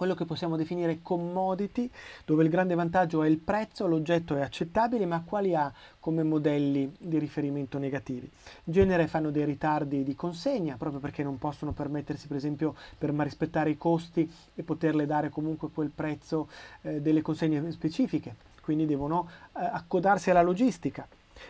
quello 0.02 0.16
che 0.16 0.26
possiamo 0.26 0.58
definire 0.58 1.04
commodity, 1.04 1.88
dove 2.26 2.44
il 2.44 2.50
grande 2.50 2.74
vantaggio 2.74 3.22
è 3.22 3.28
il 3.28 3.38
prezzo, 3.38 3.86
l'oggetto 3.86 4.36
è 4.36 4.42
accettabile, 4.42 5.06
ma 5.06 5.22
quali 5.24 5.54
ha 5.54 5.72
come 6.00 6.24
modelli 6.24 6.92
di 6.98 7.20
riferimento 7.20 7.78
negativi? 7.78 8.28
In 8.64 8.74
genere 8.74 9.06
fanno 9.06 9.30
dei 9.30 9.46
ritardi 9.46 10.04
di 10.04 10.16
consegna, 10.16 10.76
proprio 10.76 11.00
perché 11.00 11.22
non 11.22 11.38
possono 11.38 11.72
permettersi, 11.72 12.26
per 12.26 12.38
esempio, 12.38 12.74
per 12.98 13.14
rispettare 13.14 13.70
i 13.70 13.78
costi 13.78 14.28
e 14.56 14.64
poterle 14.64 15.06
dare 15.06 15.30
comunque 15.30 15.70
quel 15.72 15.92
prezzo 15.94 16.50
eh, 16.82 17.00
delle 17.00 17.22
consegne 17.22 17.72
specifiche, 17.72 18.36
quindi 18.64 18.88
devono 18.88 19.30
eh, 19.56 19.60
accodarsi 19.64 20.32
alla 20.32 20.42
logistica. 20.42 21.08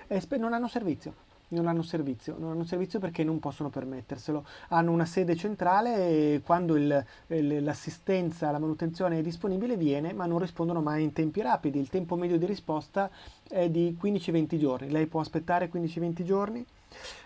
E 0.07 0.21
non 0.37 0.51
hanno 0.51 0.67
servizio, 0.67 1.13
non 1.51 1.67
hanno 1.67 1.81
servizio, 1.81 2.35
non 2.37 2.51
hanno 2.51 2.63
servizio 2.63 2.99
perché 2.99 3.23
non 3.23 3.39
possono 3.39 3.69
permetterselo. 3.69 4.45
Hanno 4.69 4.91
una 4.91 5.05
sede 5.05 5.35
centrale 5.35 5.95
e 5.95 6.41
quando 6.43 6.75
il, 6.75 7.03
l'assistenza, 7.27 8.51
la 8.51 8.59
manutenzione 8.59 9.19
è 9.19 9.21
disponibile 9.21 9.77
viene, 9.77 10.13
ma 10.13 10.25
non 10.25 10.39
rispondono 10.39 10.81
mai 10.81 11.03
in 11.03 11.13
tempi 11.13 11.41
rapidi. 11.41 11.79
Il 11.79 11.89
tempo 11.89 12.15
medio 12.15 12.37
di 12.37 12.45
risposta 12.45 13.09
è 13.47 13.69
di 13.69 13.97
15-20 14.01 14.57
giorni. 14.57 14.89
Lei 14.89 15.07
può 15.07 15.19
aspettare 15.19 15.69
15-20 15.71 16.23
giorni? 16.23 16.65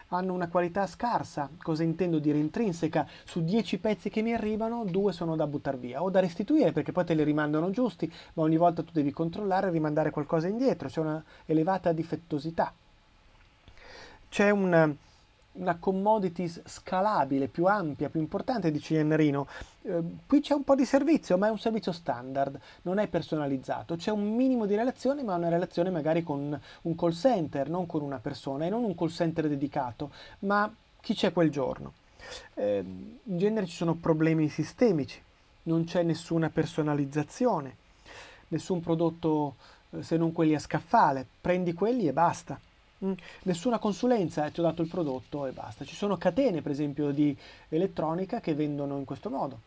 Hanno 0.09 0.33
una 0.33 0.47
qualità 0.47 0.85
scarsa, 0.85 1.49
cosa 1.63 1.81
intendo 1.81 2.19
dire 2.19 2.37
intrinseca? 2.37 3.07
Su 3.23 3.43
10 3.43 3.79
pezzi 3.79 4.09
che 4.09 4.21
mi 4.21 4.33
arrivano, 4.33 4.85
due 4.85 5.11
sono 5.11 5.35
da 5.35 5.47
buttare 5.47 5.77
via 5.77 6.03
o 6.03 6.11
da 6.11 6.19
restituire 6.19 6.71
perché 6.71 6.91
poi 6.91 7.05
te 7.05 7.15
li 7.15 7.23
rimandano 7.23 7.71
giusti, 7.71 8.11
ma 8.33 8.43
ogni 8.43 8.57
volta 8.57 8.83
tu 8.83 8.91
devi 8.93 9.11
controllare 9.11 9.67
e 9.67 9.71
rimandare 9.71 10.11
qualcosa 10.11 10.47
indietro, 10.47 10.89
c'è 10.89 10.99
una 10.99 11.23
elevata 11.47 11.91
difettosità 11.91 12.71
c'è 14.29 14.49
una, 14.49 14.93
una 15.53 15.75
commodities 15.77 16.61
scalabile, 16.65 17.47
più 17.47 17.65
ampia, 17.65 18.09
più 18.09 18.19
importante, 18.19 18.71
dice 18.71 18.95
Iannarino. 18.95 19.47
Eh, 19.83 20.01
qui 20.27 20.41
c'è 20.41 20.53
un 20.53 20.63
po' 20.63 20.75
di 20.75 20.85
servizio, 20.85 21.37
ma 21.37 21.47
è 21.47 21.49
un 21.49 21.59
servizio 21.59 21.91
standard, 21.91 22.59
non 22.83 22.97
è 22.97 23.07
personalizzato. 23.07 23.95
C'è 23.95 24.11
un 24.11 24.35
minimo 24.35 24.65
di 24.65 24.75
relazione, 24.75 25.23
ma 25.23 25.35
una 25.35 25.49
relazione 25.49 25.89
magari 25.89 26.23
con 26.23 26.59
un 26.81 26.95
call 26.95 27.11
center, 27.11 27.69
non 27.69 27.85
con 27.85 28.01
una 28.01 28.19
persona, 28.19 28.65
e 28.65 28.69
non 28.69 28.83
un 28.83 28.95
call 28.95 29.09
center 29.09 29.47
dedicato, 29.47 30.11
ma 30.39 30.73
chi 30.99 31.13
c'è 31.13 31.31
quel 31.31 31.49
giorno. 31.49 31.93
Eh, 32.55 32.83
in 33.23 33.37
genere 33.37 33.67
ci 33.67 33.75
sono 33.75 33.93
problemi 33.95 34.49
sistemici, 34.49 35.21
non 35.63 35.85
c'è 35.85 36.03
nessuna 36.03 36.49
personalizzazione, 36.49 37.75
nessun 38.49 38.81
prodotto 38.81 39.55
eh, 39.91 40.03
se 40.03 40.17
non 40.17 40.31
quelli 40.31 40.55
a 40.55 40.59
scaffale, 40.59 41.25
prendi 41.39 41.73
quelli 41.73 42.07
e 42.07 42.13
basta. 42.13 42.59
Mm. 43.03 43.13
Nessuna 43.43 43.79
consulenza, 43.79 44.49
ti 44.49 44.59
ho 44.59 44.63
dato 44.63 44.81
il 44.81 44.87
prodotto 44.87 45.45
e 45.45 45.51
basta. 45.51 45.83
Ci 45.83 45.95
sono 45.95 46.17
catene, 46.17 46.61
per 46.61 46.71
esempio, 46.71 47.11
di 47.11 47.35
elettronica 47.69 48.39
che 48.39 48.53
vendono 48.53 48.97
in 48.97 49.05
questo 49.05 49.29
modo. 49.29 49.59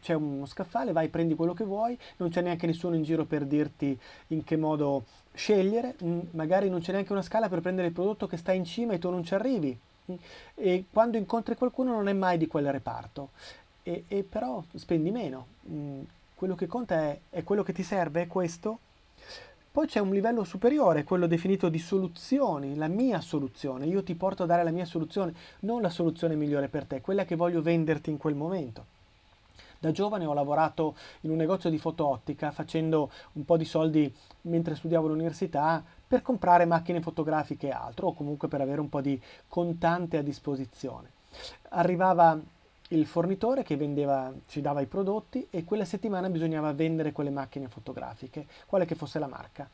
C'è 0.00 0.12
uno 0.12 0.44
scaffale, 0.44 0.92
vai, 0.92 1.08
prendi 1.08 1.34
quello 1.34 1.54
che 1.54 1.64
vuoi, 1.64 1.98
non 2.16 2.28
c'è 2.28 2.42
neanche 2.42 2.66
nessuno 2.66 2.96
in 2.96 3.02
giro 3.02 3.24
per 3.24 3.46
dirti 3.46 3.98
in 4.28 4.44
che 4.44 4.56
modo 4.56 5.04
scegliere, 5.32 5.96
mm, 6.02 6.20
magari 6.32 6.68
non 6.68 6.80
c'è 6.80 6.92
neanche 6.92 7.12
una 7.12 7.22
scala 7.22 7.48
per 7.48 7.60
prendere 7.60 7.88
il 7.88 7.94
prodotto 7.94 8.26
che 8.26 8.36
sta 8.36 8.52
in 8.52 8.64
cima 8.64 8.92
e 8.92 8.98
tu 8.98 9.08
non 9.10 9.24
ci 9.24 9.34
arrivi. 9.34 9.76
Mm. 10.10 10.14
E 10.54 10.84
quando 10.92 11.16
incontri 11.16 11.56
qualcuno 11.56 11.92
non 11.92 12.08
è 12.08 12.12
mai 12.12 12.36
di 12.36 12.46
quel 12.46 12.70
reparto, 12.70 13.30
e, 13.82 14.04
e 14.06 14.22
però 14.22 14.62
spendi 14.74 15.10
meno. 15.10 15.46
Quello 16.34 16.54
che 16.54 16.66
conta 16.66 16.96
è, 16.96 17.18
è 17.30 17.42
quello 17.42 17.62
che 17.62 17.72
ti 17.72 17.82
serve, 17.82 18.22
è 18.22 18.26
questo, 18.26 18.80
poi 19.76 19.86
c'è 19.86 20.00
un 20.00 20.08
livello 20.08 20.42
superiore, 20.42 21.04
quello 21.04 21.26
definito 21.26 21.68
di 21.68 21.78
soluzioni, 21.78 22.76
la 22.76 22.88
mia 22.88 23.20
soluzione. 23.20 23.84
Io 23.84 24.02
ti 24.02 24.14
porto 24.14 24.44
a 24.44 24.46
dare 24.46 24.64
la 24.64 24.70
mia 24.70 24.86
soluzione, 24.86 25.34
non 25.60 25.82
la 25.82 25.90
soluzione 25.90 26.34
migliore 26.34 26.68
per 26.68 26.86
te, 26.86 27.02
quella 27.02 27.26
che 27.26 27.36
voglio 27.36 27.60
venderti 27.60 28.08
in 28.08 28.16
quel 28.16 28.34
momento. 28.34 28.86
Da 29.78 29.90
giovane 29.90 30.24
ho 30.24 30.32
lavorato 30.32 30.96
in 31.20 31.30
un 31.30 31.36
negozio 31.36 31.68
di 31.68 31.76
fotoottica 31.76 32.52
facendo 32.52 33.10
un 33.34 33.44
po' 33.44 33.58
di 33.58 33.66
soldi 33.66 34.10
mentre 34.42 34.76
studiavo 34.76 35.08
all'università 35.08 35.84
per 36.08 36.22
comprare 36.22 36.64
macchine 36.64 37.02
fotografiche 37.02 37.66
e 37.66 37.72
altro, 37.72 38.06
o 38.06 38.14
comunque 38.14 38.48
per 38.48 38.62
avere 38.62 38.80
un 38.80 38.88
po' 38.88 39.02
di 39.02 39.20
contante 39.46 40.16
a 40.16 40.22
disposizione. 40.22 41.10
Arrivava 41.72 42.40
il 42.90 43.06
fornitore 43.06 43.62
che 43.62 43.76
vendeva, 43.76 44.32
ci 44.46 44.60
dava 44.60 44.80
i 44.80 44.86
prodotti 44.86 45.46
e 45.50 45.64
quella 45.64 45.84
settimana 45.84 46.28
bisognava 46.28 46.72
vendere 46.72 47.12
quelle 47.12 47.30
macchine 47.30 47.68
fotografiche, 47.68 48.46
quale 48.66 48.84
che 48.84 48.94
fosse 48.94 49.18
la 49.18 49.26
marca. 49.26 49.68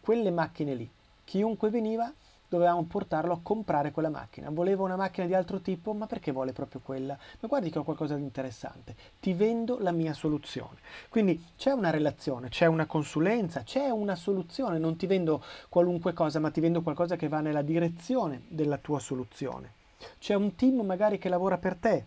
Quelle 0.00 0.30
macchine 0.30 0.74
lì, 0.74 0.88
chiunque 1.24 1.70
veniva 1.70 2.12
dovevamo 2.48 2.84
portarlo 2.84 3.32
a 3.32 3.40
comprare 3.42 3.90
quella 3.90 4.10
macchina. 4.10 4.50
Voleva 4.50 4.84
una 4.84 4.96
macchina 4.96 5.26
di 5.26 5.34
altro 5.34 5.60
tipo, 5.60 5.92
ma 5.92 6.06
perché 6.06 6.30
vuole 6.30 6.52
proprio 6.52 6.80
quella? 6.84 7.18
Ma 7.40 7.48
guardi 7.48 7.70
che 7.70 7.78
ho 7.78 7.84
qualcosa 7.84 8.14
di 8.14 8.22
interessante, 8.22 8.94
ti 9.20 9.32
vendo 9.32 9.78
la 9.80 9.90
mia 9.90 10.12
soluzione. 10.12 10.78
Quindi 11.08 11.42
c'è 11.56 11.72
una 11.72 11.90
relazione, 11.90 12.48
c'è 12.48 12.66
una 12.66 12.86
consulenza, 12.86 13.62
c'è 13.62 13.88
una 13.88 14.14
soluzione, 14.14 14.78
non 14.78 14.96
ti 14.96 15.06
vendo 15.06 15.42
qualunque 15.68 16.12
cosa, 16.12 16.38
ma 16.38 16.50
ti 16.50 16.60
vendo 16.60 16.82
qualcosa 16.82 17.16
che 17.16 17.28
va 17.28 17.40
nella 17.40 17.62
direzione 17.62 18.42
della 18.48 18.78
tua 18.78 19.00
soluzione. 19.00 19.82
C'è 20.18 20.34
un 20.34 20.54
team 20.54 20.80
magari 20.82 21.18
che 21.18 21.28
lavora 21.28 21.58
per 21.58 21.74
te, 21.74 22.04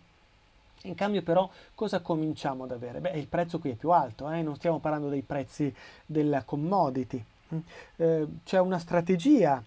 in 0.82 0.94
cambio 0.94 1.22
però 1.22 1.48
cosa 1.74 2.00
cominciamo 2.00 2.64
ad 2.64 2.72
avere? 2.72 3.00
Beh, 3.00 3.10
il 3.10 3.26
prezzo 3.26 3.58
qui 3.58 3.70
è 3.70 3.74
più 3.74 3.90
alto, 3.90 4.30
eh? 4.30 4.42
non 4.42 4.56
stiamo 4.56 4.78
parlando 4.78 5.08
dei 5.08 5.22
prezzi 5.22 5.74
della 6.06 6.42
commodity. 6.42 7.24
Mm. 7.54 7.58
Eh, 7.96 8.26
c'è 8.44 8.60
una 8.60 8.78
strategia 8.78 9.62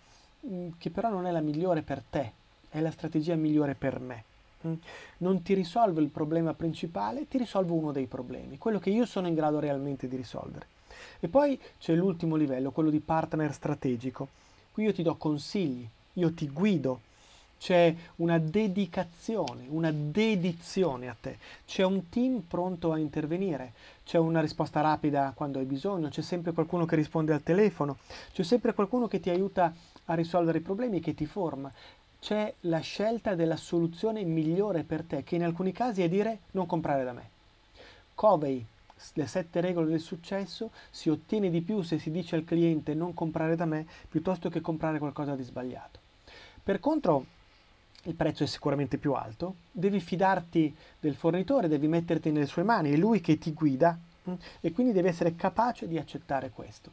mm, 0.45 0.69
che 0.77 0.89
però 0.89 1.09
non 1.09 1.25
è 1.25 1.31
la 1.31 1.41
migliore 1.41 1.81
per 1.81 2.03
te, 2.09 2.31
è 2.69 2.79
la 2.79 2.91
strategia 2.91 3.35
migliore 3.35 3.75
per 3.75 3.99
me. 3.99 4.23
Mm? 4.67 4.73
Non 5.17 5.41
ti 5.41 5.53
risolve 5.53 6.01
il 6.01 6.09
problema 6.09 6.53
principale, 6.53 7.27
ti 7.27 7.37
risolve 7.37 7.71
uno 7.71 7.91
dei 7.91 8.05
problemi, 8.05 8.57
quello 8.57 8.79
che 8.79 8.89
io 8.89 9.05
sono 9.05 9.27
in 9.27 9.33
grado 9.33 9.59
realmente 9.59 10.07
di 10.07 10.15
risolvere. 10.15 10.67
E 11.19 11.27
poi 11.27 11.59
c'è 11.79 11.93
l'ultimo 11.93 12.35
livello, 12.35 12.71
quello 12.71 12.89
di 12.89 12.99
partner 12.99 13.53
strategico. 13.53 14.27
Qui 14.71 14.83
io 14.83 14.93
ti 14.93 15.03
do 15.03 15.15
consigli, 15.15 15.87
io 16.13 16.33
ti 16.33 16.49
guido, 16.49 17.01
c'è 17.61 17.95
una 18.15 18.39
dedicazione, 18.39 19.65
una 19.67 19.91
dedizione 19.93 21.07
a 21.07 21.15
te, 21.19 21.37
c'è 21.67 21.83
un 21.83 22.09
team 22.09 22.39
pronto 22.39 22.91
a 22.91 22.97
intervenire, 22.97 23.73
c'è 24.03 24.17
una 24.17 24.41
risposta 24.41 24.81
rapida 24.81 25.31
quando 25.35 25.59
hai 25.59 25.65
bisogno, 25.65 26.09
c'è 26.09 26.23
sempre 26.23 26.53
qualcuno 26.53 26.85
che 26.85 26.95
risponde 26.95 27.33
al 27.33 27.43
telefono, 27.43 27.97
c'è 28.33 28.41
sempre 28.41 28.73
qualcuno 28.73 29.07
che 29.07 29.19
ti 29.19 29.29
aiuta 29.29 29.71
a 30.05 30.13
risolvere 30.15 30.57
i 30.57 30.61
problemi 30.61 31.01
che 31.01 31.13
ti 31.13 31.27
forma. 31.27 31.71
C'è 32.19 32.51
la 32.61 32.79
scelta 32.79 33.35
della 33.35 33.57
soluzione 33.57 34.23
migliore 34.23 34.81
per 34.81 35.03
te, 35.03 35.23
che 35.23 35.35
in 35.35 35.43
alcuni 35.43 35.71
casi 35.71 36.01
è 36.01 36.09
dire 36.09 36.39
non 36.51 36.65
comprare 36.65 37.03
da 37.03 37.13
me. 37.13 37.29
Covey, 38.15 38.65
le 39.13 39.27
sette 39.27 39.61
regole 39.61 39.85
del 39.85 39.99
successo, 39.99 40.71
si 40.89 41.09
ottiene 41.09 41.51
di 41.51 41.61
più 41.61 41.83
se 41.83 41.99
si 41.99 42.09
dice 42.09 42.35
al 42.35 42.43
cliente 42.43 42.95
non 42.95 43.13
comprare 43.13 43.55
da 43.55 43.65
me 43.65 43.85
piuttosto 44.09 44.49
che 44.49 44.61
comprare 44.61 44.97
qualcosa 44.97 45.35
di 45.35 45.43
sbagliato. 45.43 45.99
Per 46.63 46.79
contro, 46.79 47.25
il 48.03 48.15
prezzo 48.15 48.43
è 48.43 48.47
sicuramente 48.47 48.97
più 48.97 49.13
alto, 49.13 49.55
devi 49.71 49.99
fidarti 49.99 50.75
del 50.99 51.15
fornitore, 51.15 51.67
devi 51.67 51.87
metterti 51.87 52.31
nelle 52.31 52.45
sue 52.47 52.63
mani, 52.63 52.91
è 52.91 52.97
lui 52.97 53.21
che 53.21 53.37
ti 53.37 53.53
guida 53.53 53.97
mm, 54.29 54.33
e 54.59 54.71
quindi 54.71 54.93
devi 54.93 55.07
essere 55.07 55.35
capace 55.35 55.87
di 55.87 55.97
accettare 55.97 56.49
questo. 56.49 56.91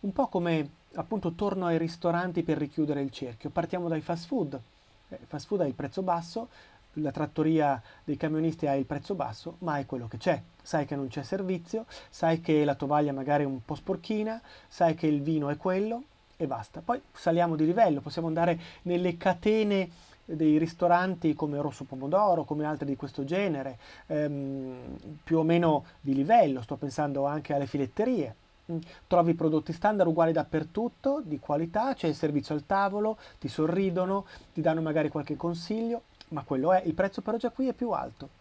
Un 0.00 0.12
po' 0.12 0.28
come 0.28 0.78
appunto 0.94 1.32
torno 1.32 1.66
ai 1.66 1.78
ristoranti 1.78 2.42
per 2.42 2.56
richiudere 2.56 3.02
il 3.02 3.10
cerchio, 3.10 3.50
partiamo 3.50 3.88
dai 3.88 4.00
fast 4.00 4.26
food, 4.26 4.60
il 5.08 5.18
eh, 5.20 5.26
fast 5.26 5.46
food 5.46 5.60
ha 5.60 5.66
il 5.66 5.74
prezzo 5.74 6.02
basso, 6.02 6.48
la 6.94 7.12
trattoria 7.12 7.80
dei 8.02 8.16
camionisti 8.16 8.66
ha 8.66 8.74
il 8.74 8.84
prezzo 8.84 9.14
basso, 9.14 9.56
ma 9.58 9.78
è 9.78 9.86
quello 9.86 10.08
che 10.08 10.18
c'è. 10.18 10.40
Sai 10.60 10.86
che 10.86 10.96
non 10.96 11.08
c'è 11.08 11.22
servizio, 11.22 11.86
sai 12.08 12.40
che 12.40 12.64
la 12.64 12.74
tovaglia 12.74 13.12
magari 13.12 13.44
è 13.44 13.46
un 13.46 13.64
po' 13.64 13.74
sporchina, 13.74 14.40
sai 14.66 14.94
che 14.94 15.06
il 15.06 15.22
vino 15.22 15.50
è 15.50 15.56
quello 15.56 16.02
e 16.36 16.46
basta. 16.46 16.80
Poi 16.80 17.00
saliamo 17.12 17.54
di 17.54 17.64
livello, 17.64 18.00
possiamo 18.00 18.28
andare 18.28 18.58
nelle 18.82 19.16
catene 19.16 19.88
dei 20.36 20.58
ristoranti 20.58 21.34
come 21.34 21.60
Rosso 21.60 21.84
Pomodoro, 21.84 22.44
come 22.44 22.64
altri 22.64 22.86
di 22.86 22.96
questo 22.96 23.24
genere, 23.24 23.78
ehm, 24.06 24.96
più 25.22 25.38
o 25.38 25.42
meno 25.42 25.84
di 26.00 26.14
livello, 26.14 26.62
sto 26.62 26.76
pensando 26.76 27.26
anche 27.26 27.54
alle 27.54 27.66
filetterie. 27.66 28.34
Mm, 28.70 28.78
trovi 29.06 29.34
prodotti 29.34 29.72
standard 29.72 30.08
uguali 30.08 30.32
dappertutto, 30.32 31.22
di 31.24 31.38
qualità, 31.38 31.94
c'è 31.94 32.06
il 32.06 32.14
servizio 32.14 32.54
al 32.54 32.66
tavolo, 32.66 33.16
ti 33.38 33.48
sorridono, 33.48 34.26
ti 34.52 34.60
danno 34.60 34.80
magari 34.80 35.08
qualche 35.08 35.36
consiglio, 35.36 36.02
ma 36.28 36.42
quello 36.42 36.72
è, 36.72 36.82
il 36.84 36.94
prezzo 36.94 37.20
però 37.20 37.36
già 37.36 37.50
qui 37.50 37.68
è 37.68 37.72
più 37.72 37.90
alto. 37.90 38.38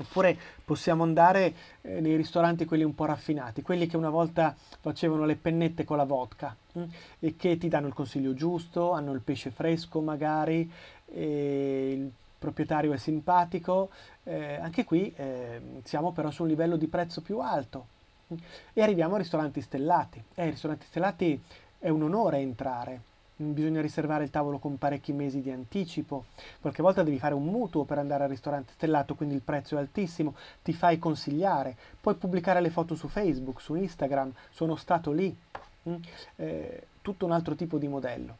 Oppure 0.00 0.38
possiamo 0.64 1.02
andare 1.02 1.54
eh, 1.80 2.00
nei 2.00 2.14
ristoranti 2.14 2.64
quelli 2.64 2.84
un 2.84 2.94
po' 2.94 3.06
raffinati, 3.06 3.62
quelli 3.62 3.88
che 3.88 3.96
una 3.96 4.10
volta 4.10 4.54
facevano 4.80 5.24
le 5.24 5.34
pennette 5.34 5.82
con 5.82 5.96
la 5.96 6.04
vodka 6.04 6.54
mh, 6.72 6.80
mm, 6.80 6.84
e 7.18 7.36
che 7.36 7.58
ti 7.58 7.66
danno 7.66 7.88
il 7.88 7.94
consiglio 7.94 8.32
giusto, 8.32 8.92
hanno 8.92 9.12
il 9.12 9.20
pesce 9.20 9.50
fresco 9.50 10.00
magari, 10.00 10.70
il 11.14 12.10
proprietario 12.38 12.92
è 12.92 12.98
simpatico, 12.98 13.90
eh, 14.24 14.56
anche 14.56 14.84
qui 14.84 15.12
eh, 15.16 15.60
siamo 15.84 16.12
però 16.12 16.30
su 16.30 16.42
un 16.42 16.48
livello 16.48 16.76
di 16.76 16.86
prezzo 16.86 17.20
più 17.20 17.40
alto. 17.40 17.96
E 18.72 18.82
arriviamo 18.82 19.14
a 19.14 19.18
ristoranti 19.18 19.60
stellati. 19.60 20.22
Eh, 20.34 20.42
ai 20.42 20.50
ristoranti 20.50 20.86
stellati 20.86 21.40
è 21.78 21.88
un 21.88 22.02
onore 22.02 22.38
entrare, 22.38 23.00
bisogna 23.36 23.80
riservare 23.80 24.24
il 24.24 24.30
tavolo 24.30 24.58
con 24.58 24.78
parecchi 24.78 25.12
mesi 25.12 25.40
di 25.40 25.50
anticipo, 25.50 26.24
qualche 26.60 26.82
volta 26.82 27.02
devi 27.02 27.18
fare 27.18 27.34
un 27.34 27.44
mutuo 27.44 27.84
per 27.84 27.98
andare 27.98 28.24
al 28.24 28.30
ristorante 28.30 28.72
stellato, 28.74 29.14
quindi 29.14 29.36
il 29.36 29.42
prezzo 29.42 29.76
è 29.76 29.78
altissimo, 29.78 30.34
ti 30.62 30.72
fai 30.72 30.98
consigliare, 30.98 31.76
puoi 32.00 32.16
pubblicare 32.16 32.60
le 32.60 32.70
foto 32.70 32.94
su 32.96 33.06
Facebook, 33.08 33.60
su 33.60 33.74
Instagram, 33.74 34.32
sono 34.50 34.74
stato 34.76 35.12
lì, 35.12 35.34
eh, 36.36 36.86
tutto 37.00 37.24
un 37.24 37.32
altro 37.32 37.54
tipo 37.54 37.78
di 37.78 37.86
modello. 37.86 38.36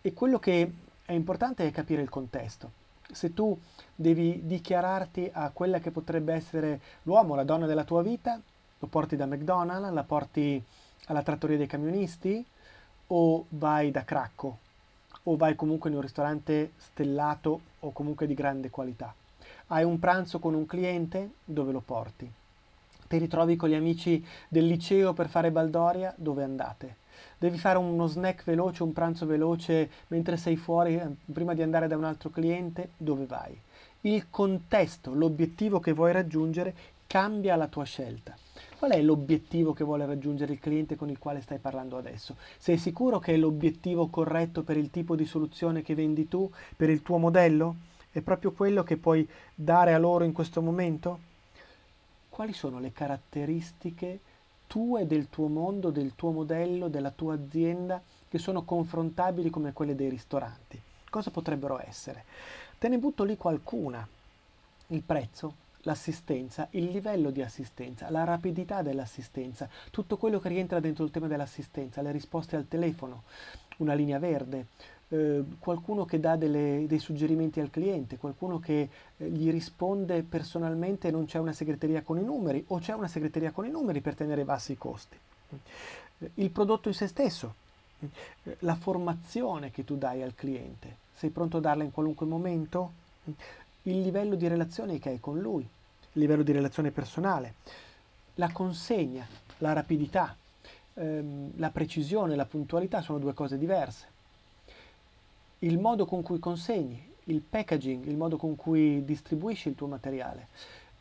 E 0.00 0.12
quello 0.14 0.38
che 0.38 0.70
è 1.04 1.12
importante 1.12 1.70
capire 1.70 2.02
il 2.02 2.08
contesto. 2.08 2.80
Se 3.10 3.34
tu 3.34 3.58
devi 3.94 4.40
dichiararti 4.44 5.30
a 5.32 5.50
quella 5.50 5.80
che 5.80 5.90
potrebbe 5.90 6.32
essere 6.32 6.80
l'uomo, 7.02 7.34
la 7.34 7.44
donna 7.44 7.66
della 7.66 7.84
tua 7.84 8.02
vita, 8.02 8.40
lo 8.78 8.86
porti 8.86 9.16
da 9.16 9.26
McDonald's, 9.26 9.92
la 9.92 10.02
porti 10.02 10.62
alla 11.06 11.22
trattoria 11.22 11.56
dei 11.56 11.66
camionisti 11.66 12.44
o 13.08 13.44
vai 13.50 13.90
da 13.90 14.04
Cracco 14.04 14.58
o 15.24 15.36
vai 15.36 15.54
comunque 15.54 15.90
in 15.90 15.96
un 15.96 16.02
ristorante 16.02 16.72
stellato 16.78 17.60
o 17.80 17.92
comunque 17.92 18.26
di 18.26 18.34
grande 18.34 18.70
qualità. 18.70 19.14
Hai 19.68 19.84
un 19.84 19.98
pranzo 19.98 20.38
con 20.38 20.54
un 20.54 20.66
cliente, 20.66 21.34
dove 21.44 21.72
lo 21.72 21.80
porti? 21.80 22.30
Ti 23.08 23.18
ritrovi 23.18 23.56
con 23.56 23.68
gli 23.68 23.74
amici 23.74 24.24
del 24.48 24.66
liceo 24.66 25.12
per 25.12 25.28
fare 25.28 25.50
baldoria, 25.50 26.12
dove 26.16 26.42
andate? 26.42 26.96
Devi 27.38 27.58
fare 27.58 27.78
uno 27.78 28.06
snack 28.06 28.44
veloce, 28.44 28.82
un 28.82 28.92
pranzo 28.92 29.26
veloce 29.26 29.90
mentre 30.08 30.36
sei 30.36 30.56
fuori, 30.56 30.96
eh, 30.96 31.06
prima 31.32 31.54
di 31.54 31.62
andare 31.62 31.88
da 31.88 31.96
un 31.96 32.04
altro 32.04 32.30
cliente, 32.30 32.90
dove 32.96 33.26
vai? 33.26 33.58
Il 34.02 34.30
contesto, 34.30 35.14
l'obiettivo 35.14 35.78
che 35.78 35.92
vuoi 35.92 36.12
raggiungere 36.12 36.74
cambia 37.06 37.56
la 37.56 37.68
tua 37.68 37.84
scelta. 37.84 38.34
Qual 38.78 38.90
è 38.90 39.00
l'obiettivo 39.02 39.72
che 39.72 39.84
vuole 39.84 40.06
raggiungere 40.06 40.54
il 40.54 40.58
cliente 40.58 40.96
con 40.96 41.08
il 41.08 41.18
quale 41.18 41.40
stai 41.40 41.58
parlando 41.58 41.96
adesso? 41.96 42.36
Sei 42.58 42.78
sicuro 42.78 43.18
che 43.18 43.34
è 43.34 43.36
l'obiettivo 43.36 44.08
corretto 44.08 44.62
per 44.62 44.76
il 44.76 44.90
tipo 44.90 45.14
di 45.14 45.24
soluzione 45.24 45.82
che 45.82 45.94
vendi 45.94 46.26
tu, 46.26 46.50
per 46.74 46.90
il 46.90 47.02
tuo 47.02 47.18
modello? 47.18 47.76
È 48.10 48.20
proprio 48.22 48.52
quello 48.52 48.82
che 48.82 48.96
puoi 48.96 49.28
dare 49.54 49.94
a 49.94 49.98
loro 49.98 50.24
in 50.24 50.32
questo 50.32 50.62
momento? 50.62 51.18
Quali 52.28 52.52
sono 52.52 52.80
le 52.80 52.92
caratteristiche 52.92 54.20
tue, 54.72 55.06
del 55.06 55.28
tuo 55.28 55.48
mondo, 55.48 55.90
del 55.90 56.14
tuo 56.14 56.30
modello, 56.30 56.88
della 56.88 57.10
tua 57.10 57.34
azienda 57.34 58.00
che 58.26 58.38
sono 58.38 58.62
confrontabili 58.62 59.50
come 59.50 59.74
quelle 59.74 59.94
dei 59.94 60.08
ristoranti. 60.08 60.80
Cosa 61.10 61.30
potrebbero 61.30 61.78
essere? 61.86 62.24
Te 62.78 62.88
ne 62.88 62.96
butto 62.96 63.22
lì 63.22 63.36
qualcuna. 63.36 64.08
Il 64.86 65.02
prezzo, 65.02 65.56
l'assistenza, 65.80 66.68
il 66.70 66.86
livello 66.86 67.28
di 67.28 67.42
assistenza, 67.42 68.08
la 68.08 68.24
rapidità 68.24 68.80
dell'assistenza, 68.80 69.68
tutto 69.90 70.16
quello 70.16 70.40
che 70.40 70.48
rientra 70.48 70.80
dentro 70.80 71.04
il 71.04 71.10
tema 71.10 71.26
dell'assistenza, 71.26 72.00
le 72.00 72.10
risposte 72.10 72.56
al 72.56 72.66
telefono, 72.66 73.24
una 73.76 73.92
linea 73.92 74.18
verde, 74.18 74.68
eh, 75.12 75.44
qualcuno 75.58 76.06
che 76.06 76.18
dà 76.18 76.36
delle, 76.36 76.86
dei 76.88 76.98
suggerimenti 76.98 77.60
al 77.60 77.68
cliente, 77.68 78.16
qualcuno 78.16 78.58
che 78.58 78.88
eh, 79.18 79.28
gli 79.28 79.50
risponde 79.50 80.22
personalmente 80.22 81.10
non 81.10 81.26
c'è 81.26 81.38
una 81.38 81.52
segreteria 81.52 82.00
con 82.00 82.18
i 82.18 82.24
numeri 82.24 82.64
o 82.68 82.78
c'è 82.78 82.94
una 82.94 83.08
segreteria 83.08 83.50
con 83.50 83.66
i 83.66 83.70
numeri 83.70 84.00
per 84.00 84.14
tenere 84.14 84.44
bassi 84.44 84.72
i 84.72 84.78
costi. 84.78 85.18
Il 86.34 86.50
prodotto 86.50 86.88
in 86.88 86.94
se 86.94 87.08
stesso, 87.08 87.54
la 88.60 88.74
formazione 88.74 89.70
che 89.70 89.84
tu 89.84 89.98
dai 89.98 90.22
al 90.22 90.34
cliente, 90.34 90.96
sei 91.12 91.28
pronto 91.28 91.58
a 91.58 91.60
darla 91.60 91.84
in 91.84 91.92
qualunque 91.92 92.24
momento? 92.24 92.92
Il 93.82 94.00
livello 94.00 94.34
di 94.34 94.48
relazione 94.48 94.98
che 94.98 95.10
hai 95.10 95.20
con 95.20 95.38
lui, 95.40 95.60
il 95.60 96.20
livello 96.20 96.42
di 96.42 96.52
relazione 96.52 96.90
personale, 96.90 97.54
la 98.36 98.50
consegna, 98.50 99.26
la 99.58 99.74
rapidità, 99.74 100.34
ehm, 100.94 101.50
la 101.56 101.70
precisione, 101.70 102.34
la 102.34 102.46
puntualità 102.46 103.02
sono 103.02 103.18
due 103.18 103.34
cose 103.34 103.58
diverse 103.58 104.11
il 105.62 105.78
modo 105.78 106.06
con 106.06 106.22
cui 106.22 106.38
consegni, 106.38 107.10
il 107.24 107.40
packaging, 107.40 108.06
il 108.06 108.16
modo 108.16 108.36
con 108.36 108.56
cui 108.56 109.04
distribuisci 109.04 109.68
il 109.68 109.74
tuo 109.74 109.86
materiale, 109.86 110.48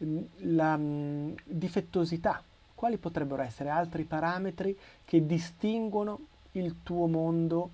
mm, 0.04 0.20
la 0.54 0.78
mh, 0.78 1.36
difettosità, 1.46 2.44
quali 2.76 2.98
potrebbero 2.98 3.42
essere 3.42 3.70
altri 3.70 4.04
parametri 4.04 4.78
che 5.06 5.26
distinguono 5.26 6.20
il 6.54 6.78
tuo 6.84 7.08
mondo 7.08 7.72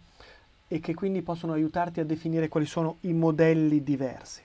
e 0.67 0.80
che 0.80 0.93
quindi 0.93 1.21
possono 1.21 1.54
aiutarti 1.54 2.00
a 2.00 2.06
definire 2.06 2.50
quali 2.50 2.65
sono 2.65 2.97
i 3.02 3.13
modelli 3.13 3.84
diversi. 3.84 4.41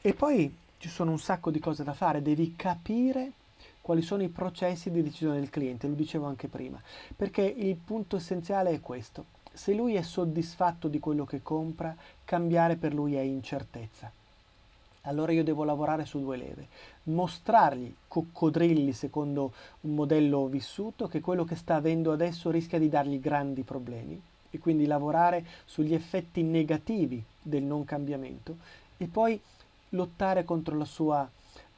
E 0.00 0.14
poi 0.14 0.52
ci 0.78 0.88
sono 0.88 1.12
un 1.12 1.18
sacco 1.18 1.50
di 1.50 1.58
cose 1.58 1.84
da 1.84 1.94
fare, 1.94 2.22
devi 2.22 2.54
capire 2.56 3.32
quali 3.80 4.02
sono 4.02 4.22
i 4.22 4.28
processi 4.28 4.90
di 4.90 5.02
decisione 5.02 5.38
del 5.38 5.50
cliente, 5.50 5.88
lo 5.88 5.94
dicevo 5.94 6.26
anche 6.26 6.48
prima, 6.48 6.80
perché 7.14 7.42
il 7.42 7.76
punto 7.76 8.16
essenziale 8.16 8.70
è 8.70 8.80
questo 8.80 9.40
se 9.52 9.74
lui 9.74 9.94
è 9.94 10.02
soddisfatto 10.02 10.88
di 10.88 10.98
quello 10.98 11.24
che 11.24 11.42
compra, 11.42 11.94
cambiare 12.24 12.76
per 12.76 12.94
lui 12.94 13.14
è 13.14 13.20
incertezza. 13.20 14.10
Allora 15.02 15.32
io 15.32 15.42
devo 15.42 15.64
lavorare 15.64 16.04
su 16.04 16.20
due 16.20 16.36
leve. 16.36 16.68
Mostrargli 17.04 17.92
coccodrilli 18.06 18.92
secondo 18.92 19.52
un 19.80 19.94
modello 19.94 20.46
vissuto 20.46 21.08
che 21.08 21.20
quello 21.20 21.44
che 21.44 21.56
sta 21.56 21.74
avendo 21.74 22.12
adesso 22.12 22.50
rischia 22.50 22.78
di 22.78 22.88
dargli 22.88 23.18
grandi 23.18 23.62
problemi 23.62 24.20
e 24.50 24.58
quindi 24.58 24.86
lavorare 24.86 25.44
sugli 25.64 25.94
effetti 25.94 26.42
negativi 26.42 27.22
del 27.40 27.62
non 27.62 27.84
cambiamento 27.84 28.56
e 28.96 29.06
poi 29.06 29.40
lottare 29.90 30.44
contro 30.44 30.76
la 30.76 30.84
sua 30.84 31.28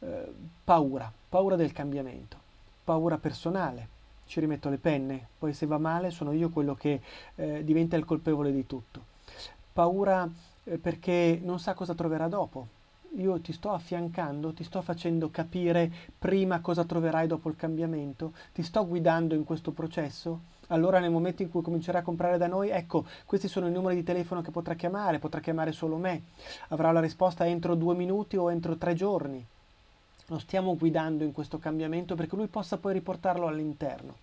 eh, 0.01 0.33
paura, 0.63 1.11
paura 1.29 1.57
del 1.57 1.73
cambiamento, 1.73 2.37
paura 2.85 3.17
personale, 3.17 3.89
ci 4.27 4.41
rimetto 4.41 4.69
le 4.69 4.79
penne, 4.79 5.29
poi 5.39 5.53
se 5.53 5.67
va 5.67 5.79
male 5.79 6.11
sono 6.11 6.33
io 6.33 6.51
quello 6.51 6.75
che 6.75 7.01
eh, 7.35 7.65
diventa 7.65 7.97
il 7.97 8.05
colpevole 8.05 8.53
di 8.53 8.67
tutto. 8.67 9.13
Paura 9.73 10.29
eh, 10.65 10.79
perché 10.79 11.41
non 11.43 11.59
sa 11.59 11.75
cosa 11.75 11.95
troverà 11.95 12.29
dopo. 12.29 12.69
Io 13.17 13.41
ti 13.41 13.53
sto 13.53 13.71
affiancando, 13.71 14.53
ti 14.53 14.65
sto 14.65 14.83
facendo 14.83 15.31
capire 15.31 15.91
prima 16.19 16.61
cosa 16.61 16.85
troverai 16.85 17.29
dopo 17.29 17.49
il 17.49 17.55
cambiamento, 17.55 18.33
ti 18.53 18.63
sto 18.63 18.87
guidando 18.87 19.35
in 19.35 19.45
questo 19.45 19.71
processo. 19.71 20.53
Allora 20.69 20.99
nel 20.99 21.11
momento 21.11 21.43
in 21.43 21.51
cui 21.51 21.63
comincerà 21.63 22.01
a 22.01 22.03
comprare 22.03 22.39
da 22.39 22.49
noi, 22.49 22.71
ecco, 22.71 23.05
questi 23.25 23.47
sono 23.47 23.69
i 23.69 23.71
numeri 23.71 23.97
di 23.97 24.03
telefono 24.03 24.41
che 24.41 24.51
potrà 24.51 24.75
chiamare, 24.75 25.21
potrà 25.21 25.39
chiamare 25.39 25.71
solo 25.71 25.97
me, 25.97 26.23
avrà 26.69 26.91
la 26.91 27.01
risposta 27.01 27.47
entro 27.47 27.77
due 27.77 27.95
minuti 27.95 28.37
o 28.37 28.51
entro 28.51 28.77
tre 28.77 28.95
giorni. 28.95 29.47
Lo 30.29 30.39
stiamo 30.39 30.75
guidando 30.77 31.23
in 31.23 31.33
questo 31.33 31.59
cambiamento 31.59 32.15
perché 32.15 32.35
lui 32.35 32.47
possa 32.47 32.79
poi 32.79 32.95
riportarlo 32.95 33.47
all'interno. 33.47 34.17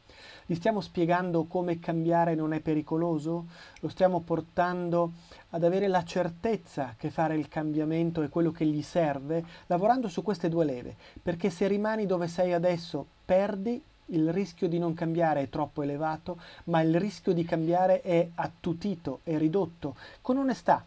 Gli 0.48 0.56
stiamo 0.56 0.82
spiegando 0.82 1.44
come 1.44 1.80
cambiare 1.80 2.34
non 2.34 2.54
è 2.54 2.60
pericoloso? 2.60 3.46
Lo 3.82 3.88
stiamo 3.88 4.22
portando 4.22 5.12
ad 5.52 5.64
avere 5.64 5.88
la 5.88 6.04
certezza 6.04 6.96
che 6.98 7.12
fare 7.12 7.36
il 7.36 7.48
cambiamento 7.48 8.24
è 8.24 8.30
quello 8.30 8.52
che 8.52 8.66
gli 8.66 8.82
serve, 8.82 9.46
lavorando 9.68 10.08
su 10.08 10.24
queste 10.24 10.50
due 10.50 10.66
leve, 10.66 10.96
perché 11.22 11.52
se 11.52 11.68
rimani 11.68 12.08
dove 12.08 12.28
sei 12.28 12.54
adesso 12.54 13.06
perdi 13.24 13.82
il 14.08 14.34
rischio 14.34 14.68
di 14.68 14.80
non 14.80 14.94
cambiare 14.94 15.42
è 15.42 15.50
troppo 15.50 15.84
elevato, 15.84 16.40
ma 16.66 16.82
il 16.82 17.00
rischio 17.00 17.32
di 17.32 17.46
cambiare 17.46 18.02
è 18.02 18.28
attutito, 18.36 19.20
è 19.24 19.38
ridotto. 19.38 19.96
Con 20.22 20.38
onestà, 20.38 20.84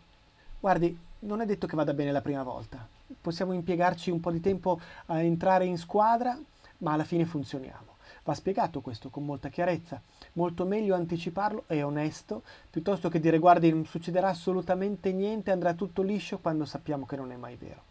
guardi, 0.58 0.98
non 1.20 1.40
è 1.40 1.46
detto 1.46 1.66
che 1.66 1.76
vada 1.76 1.94
bene 1.94 2.12
la 2.12 2.20
prima 2.20 2.42
volta. 2.42 2.93
Possiamo 3.20 3.52
impiegarci 3.52 4.10
un 4.10 4.20
po' 4.20 4.30
di 4.30 4.40
tempo 4.40 4.80
a 5.06 5.20
entrare 5.20 5.66
in 5.66 5.78
squadra, 5.78 6.38
ma 6.78 6.92
alla 6.92 7.04
fine 7.04 7.24
funzioniamo. 7.24 7.92
Va 8.24 8.34
spiegato 8.34 8.80
questo 8.80 9.10
con 9.10 9.24
molta 9.24 9.50
chiarezza. 9.50 10.00
Molto 10.34 10.64
meglio 10.64 10.94
anticiparlo 10.94 11.64
e 11.66 11.82
onesto, 11.82 12.42
piuttosto 12.70 13.10
che 13.10 13.20
dire 13.20 13.38
guardi 13.38 13.70
non 13.70 13.84
succederà 13.84 14.28
assolutamente 14.28 15.12
niente, 15.12 15.50
andrà 15.50 15.74
tutto 15.74 16.02
liscio 16.02 16.38
quando 16.38 16.64
sappiamo 16.64 17.04
che 17.04 17.16
non 17.16 17.30
è 17.32 17.36
mai 17.36 17.56
vero. 17.56 17.82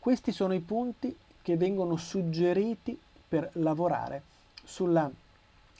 Questi 0.00 0.32
sono 0.32 0.52
i 0.52 0.60
punti 0.60 1.16
che 1.40 1.56
vengono 1.56 1.96
suggeriti 1.96 2.98
per 3.28 3.50
lavorare 3.54 4.22
sulla 4.64 5.10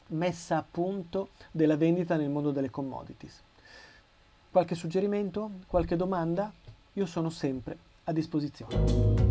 messa 0.08 0.58
a 0.58 0.64
punto 0.68 1.30
della 1.50 1.76
vendita 1.76 2.16
nel 2.16 2.30
mondo 2.30 2.52
delle 2.52 2.70
commodities. 2.70 3.42
Qualche 4.50 4.76
suggerimento? 4.76 5.50
Qualche 5.66 5.96
domanda? 5.96 6.52
Io 6.92 7.06
sono 7.06 7.30
sempre 7.30 7.76
a 8.04 8.12
disposizione. 8.12 9.24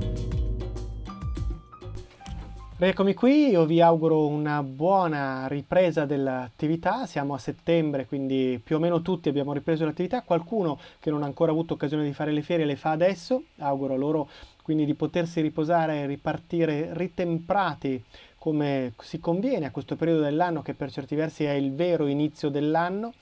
Eccomi 2.86 3.14
qui, 3.14 3.50
io 3.50 3.66
vi 3.66 3.80
auguro 3.80 4.28
una 4.28 4.62
buona 4.62 5.48
ripresa 5.48 6.04
dell'attività, 6.04 7.06
siamo 7.06 7.34
a 7.34 7.38
settembre 7.38 8.06
quindi 8.06 8.60
più 8.62 8.76
o 8.76 8.80
meno 8.80 9.02
tutti 9.02 9.30
abbiamo 9.30 9.54
ripreso 9.54 9.86
l'attività, 9.86 10.22
qualcuno 10.24 10.78
che 11.00 11.10
non 11.10 11.24
ha 11.24 11.26
ancora 11.26 11.52
avuto 11.52 11.76
occasione 11.76 12.04
di 12.04 12.12
fare 12.12 12.34
le 12.34 12.42
ferie 12.42 12.66
le 12.66 12.76
fa 12.76 12.92
adesso, 12.92 13.44
auguro 13.60 13.96
loro 13.96 14.28
quindi 14.62 14.84
di 14.84 14.96
potersi 14.96 15.40
riposare 15.40 16.02
e 16.02 16.06
ripartire 16.08 16.90
ritemprati 16.92 18.04
come 18.38 18.94
si 19.00 19.22
conviene 19.22 19.68
a 19.68 19.72
questo 19.72 19.96
periodo 19.96 20.20
dell'anno 20.20 20.62
che 20.62 20.74
per 20.74 20.92
certi 20.92 21.16
versi 21.16 21.46
è 21.46 21.52
il 21.52 21.74
vero 21.74 22.08
inizio 22.08 22.50
dell'anno, 22.50 23.14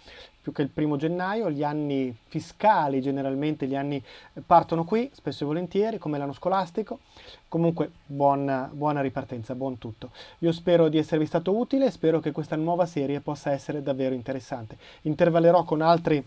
più 0.41 0.51
che 0.51 0.63
il 0.63 0.69
primo 0.69 0.97
gennaio, 0.97 1.51
gli 1.51 1.63
anni 1.63 2.15
fiscali 2.27 3.01
generalmente, 3.01 3.67
gli 3.67 3.75
anni 3.75 4.03
partono 4.45 4.83
qui, 4.83 5.09
spesso 5.13 5.43
e 5.43 5.47
volentieri, 5.47 5.97
come 5.99 6.17
l'anno 6.17 6.33
scolastico. 6.33 6.99
Comunque 7.47 7.91
buona, 8.05 8.69
buona 8.71 9.01
ripartenza, 9.01 9.53
buon 9.53 9.77
tutto. 9.77 10.09
Io 10.39 10.51
spero 10.51 10.89
di 10.89 10.97
esservi 10.97 11.25
stato 11.25 11.55
utile, 11.55 11.91
spero 11.91 12.19
che 12.19 12.31
questa 12.31 12.55
nuova 12.55 12.85
serie 12.85 13.19
possa 13.19 13.51
essere 13.51 13.83
davvero 13.83 14.15
interessante. 14.15 14.77
Intervallerò 15.01 15.63
con 15.63 15.81
altri 15.81 16.25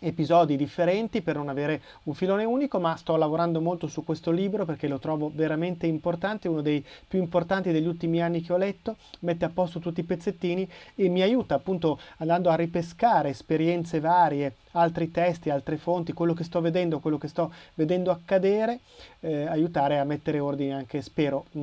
episodi 0.00 0.56
differenti 0.56 1.22
per 1.22 1.36
non 1.36 1.48
avere 1.48 1.82
un 2.04 2.14
filone 2.14 2.44
unico, 2.44 2.78
ma 2.78 2.96
sto 2.96 3.16
lavorando 3.16 3.60
molto 3.60 3.86
su 3.86 4.04
questo 4.04 4.30
libro 4.30 4.64
perché 4.64 4.88
lo 4.88 4.98
trovo 4.98 5.30
veramente 5.34 5.86
importante, 5.86 6.48
uno 6.48 6.62
dei 6.62 6.84
più 7.06 7.18
importanti 7.18 7.72
degli 7.72 7.86
ultimi 7.86 8.22
anni 8.22 8.40
che 8.40 8.52
ho 8.52 8.56
letto, 8.56 8.96
mette 9.20 9.44
a 9.44 9.50
posto 9.50 9.78
tutti 9.78 10.00
i 10.00 10.04
pezzettini 10.04 10.68
e 10.94 11.08
mi 11.08 11.22
aiuta 11.22 11.54
appunto 11.54 11.98
andando 12.18 12.50
a 12.50 12.54
ripescare 12.54 13.30
esperienze 13.30 14.00
varie, 14.00 14.54
altri 14.72 15.10
testi, 15.10 15.50
altre 15.50 15.76
fonti, 15.76 16.12
quello 16.12 16.34
che 16.34 16.44
sto 16.44 16.60
vedendo, 16.60 17.00
quello 17.00 17.18
che 17.18 17.28
sto 17.28 17.52
vedendo 17.74 18.10
accadere, 18.10 18.80
eh, 19.20 19.46
aiutare 19.46 19.98
a 19.98 20.04
mettere 20.04 20.38
ordine 20.38 20.74
anche, 20.74 21.02
spero, 21.02 21.46
mh, 21.52 21.60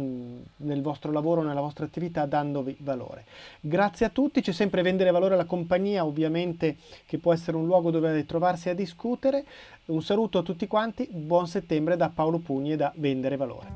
nel 0.58 0.82
vostro 0.82 1.12
lavoro, 1.12 1.42
nella 1.42 1.62
vostra 1.62 1.86
attività, 1.86 2.26
dandovi 2.26 2.78
valore. 2.80 3.26
Grazie 3.60 4.06
a 4.06 4.10
tutti, 4.10 4.42
c'è 4.42 4.52
sempre 4.52 4.82
vendere 4.82 5.12
valore 5.12 5.34
alla 5.34 5.46
compagnia, 5.46 6.06
ovviamente 6.06 6.78
che 7.06 7.18
può 7.18 7.34
essere 7.34 7.58
un 7.58 7.66
luogo 7.66 7.92
dove 7.92 8.26
trovarsi 8.26 8.70
a 8.70 8.74
discutere. 8.74 9.46
Un 9.86 10.02
saluto 10.02 10.40
a 10.40 10.44
tutti 10.44 10.68
quanti, 10.68 11.08
buon 11.12 11.48
settembre 11.48 11.96
da 11.96 12.10
Paolo 12.10 12.40
Pugni 12.40 12.74
e 12.74 12.76
da 12.76 12.92
Vendere 12.96 13.38
Valore. 13.38 13.68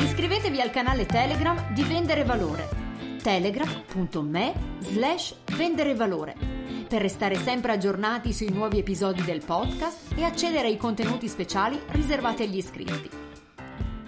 Iscrivetevi 0.00 0.60
al 0.60 0.70
canale 0.70 1.04
Telegram 1.04 1.72
di 1.74 1.82
Vendere 1.82 2.24
Valore 2.24 2.84
telegram.me 3.26 4.54
slash 4.78 5.34
vendere 5.56 5.96
valore 5.96 6.55
per 6.86 7.02
restare 7.02 7.34
sempre 7.36 7.72
aggiornati 7.72 8.32
sui 8.32 8.50
nuovi 8.50 8.78
episodi 8.78 9.22
del 9.22 9.44
podcast 9.44 10.12
e 10.16 10.22
accedere 10.22 10.68
ai 10.68 10.76
contenuti 10.76 11.28
speciali 11.28 11.80
riservati 11.88 12.42
agli 12.42 12.56
iscritti. 12.56 13.10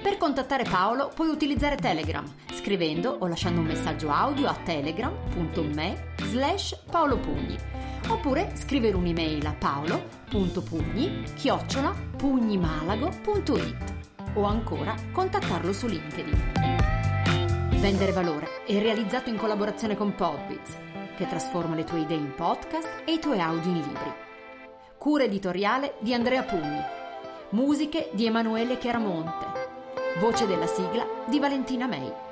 Per 0.01 0.17
contattare 0.17 0.65
Paolo 0.65 1.11
puoi 1.15 1.29
utilizzare 1.29 1.77
Telegram 1.77 2.25
scrivendo 2.53 3.17
o 3.19 3.27
lasciando 3.27 3.61
un 3.61 3.67
messaggio 3.67 4.11
audio 4.11 4.49
a 4.49 4.55
telegram.me 4.55 6.15
slash 6.23 6.85
paolopugni 6.91 7.57
oppure 8.09 8.53
scrivere 8.55 8.97
un'email 8.97 9.45
a 9.47 9.55
paolo.pugni 9.59 11.25
chiocciola 11.35 11.95
pugnimalago.it 12.17 13.95
o 14.35 14.45
ancora 14.45 14.95
contattarlo 15.13 15.73
su 15.73 15.87
LinkedIn. 15.87 16.53
Vendere 17.81 18.13
Valore 18.13 18.65
è 18.67 18.79
realizzato 18.79 19.31
in 19.31 19.37
collaborazione 19.37 19.97
con 19.97 20.15
Podbiz 20.15 20.87
che 21.19 21.27
trasforma 21.27 21.75
le 21.75 21.83
tue 21.83 22.03
idee 22.03 22.17
in 22.17 22.33
podcast 22.33 23.03
e 23.05 23.15
i 23.15 23.19
tuoi 23.19 23.41
audio 23.41 23.73
in 23.73 23.81
libri. 23.81 24.13
Cura 24.97 25.25
editoriale 25.25 25.95
di 25.99 26.15
Andrea 26.15 26.45
Pugni. 26.45 26.81
Musiche 27.51 28.11
di 28.13 28.27
Emanuele 28.27 28.79
Chiaramonte. 28.79 29.47
Voce 30.21 30.47
della 30.47 30.69
sigla 30.69 31.05
di 31.27 31.41
Valentina 31.41 31.89
May. 31.89 32.28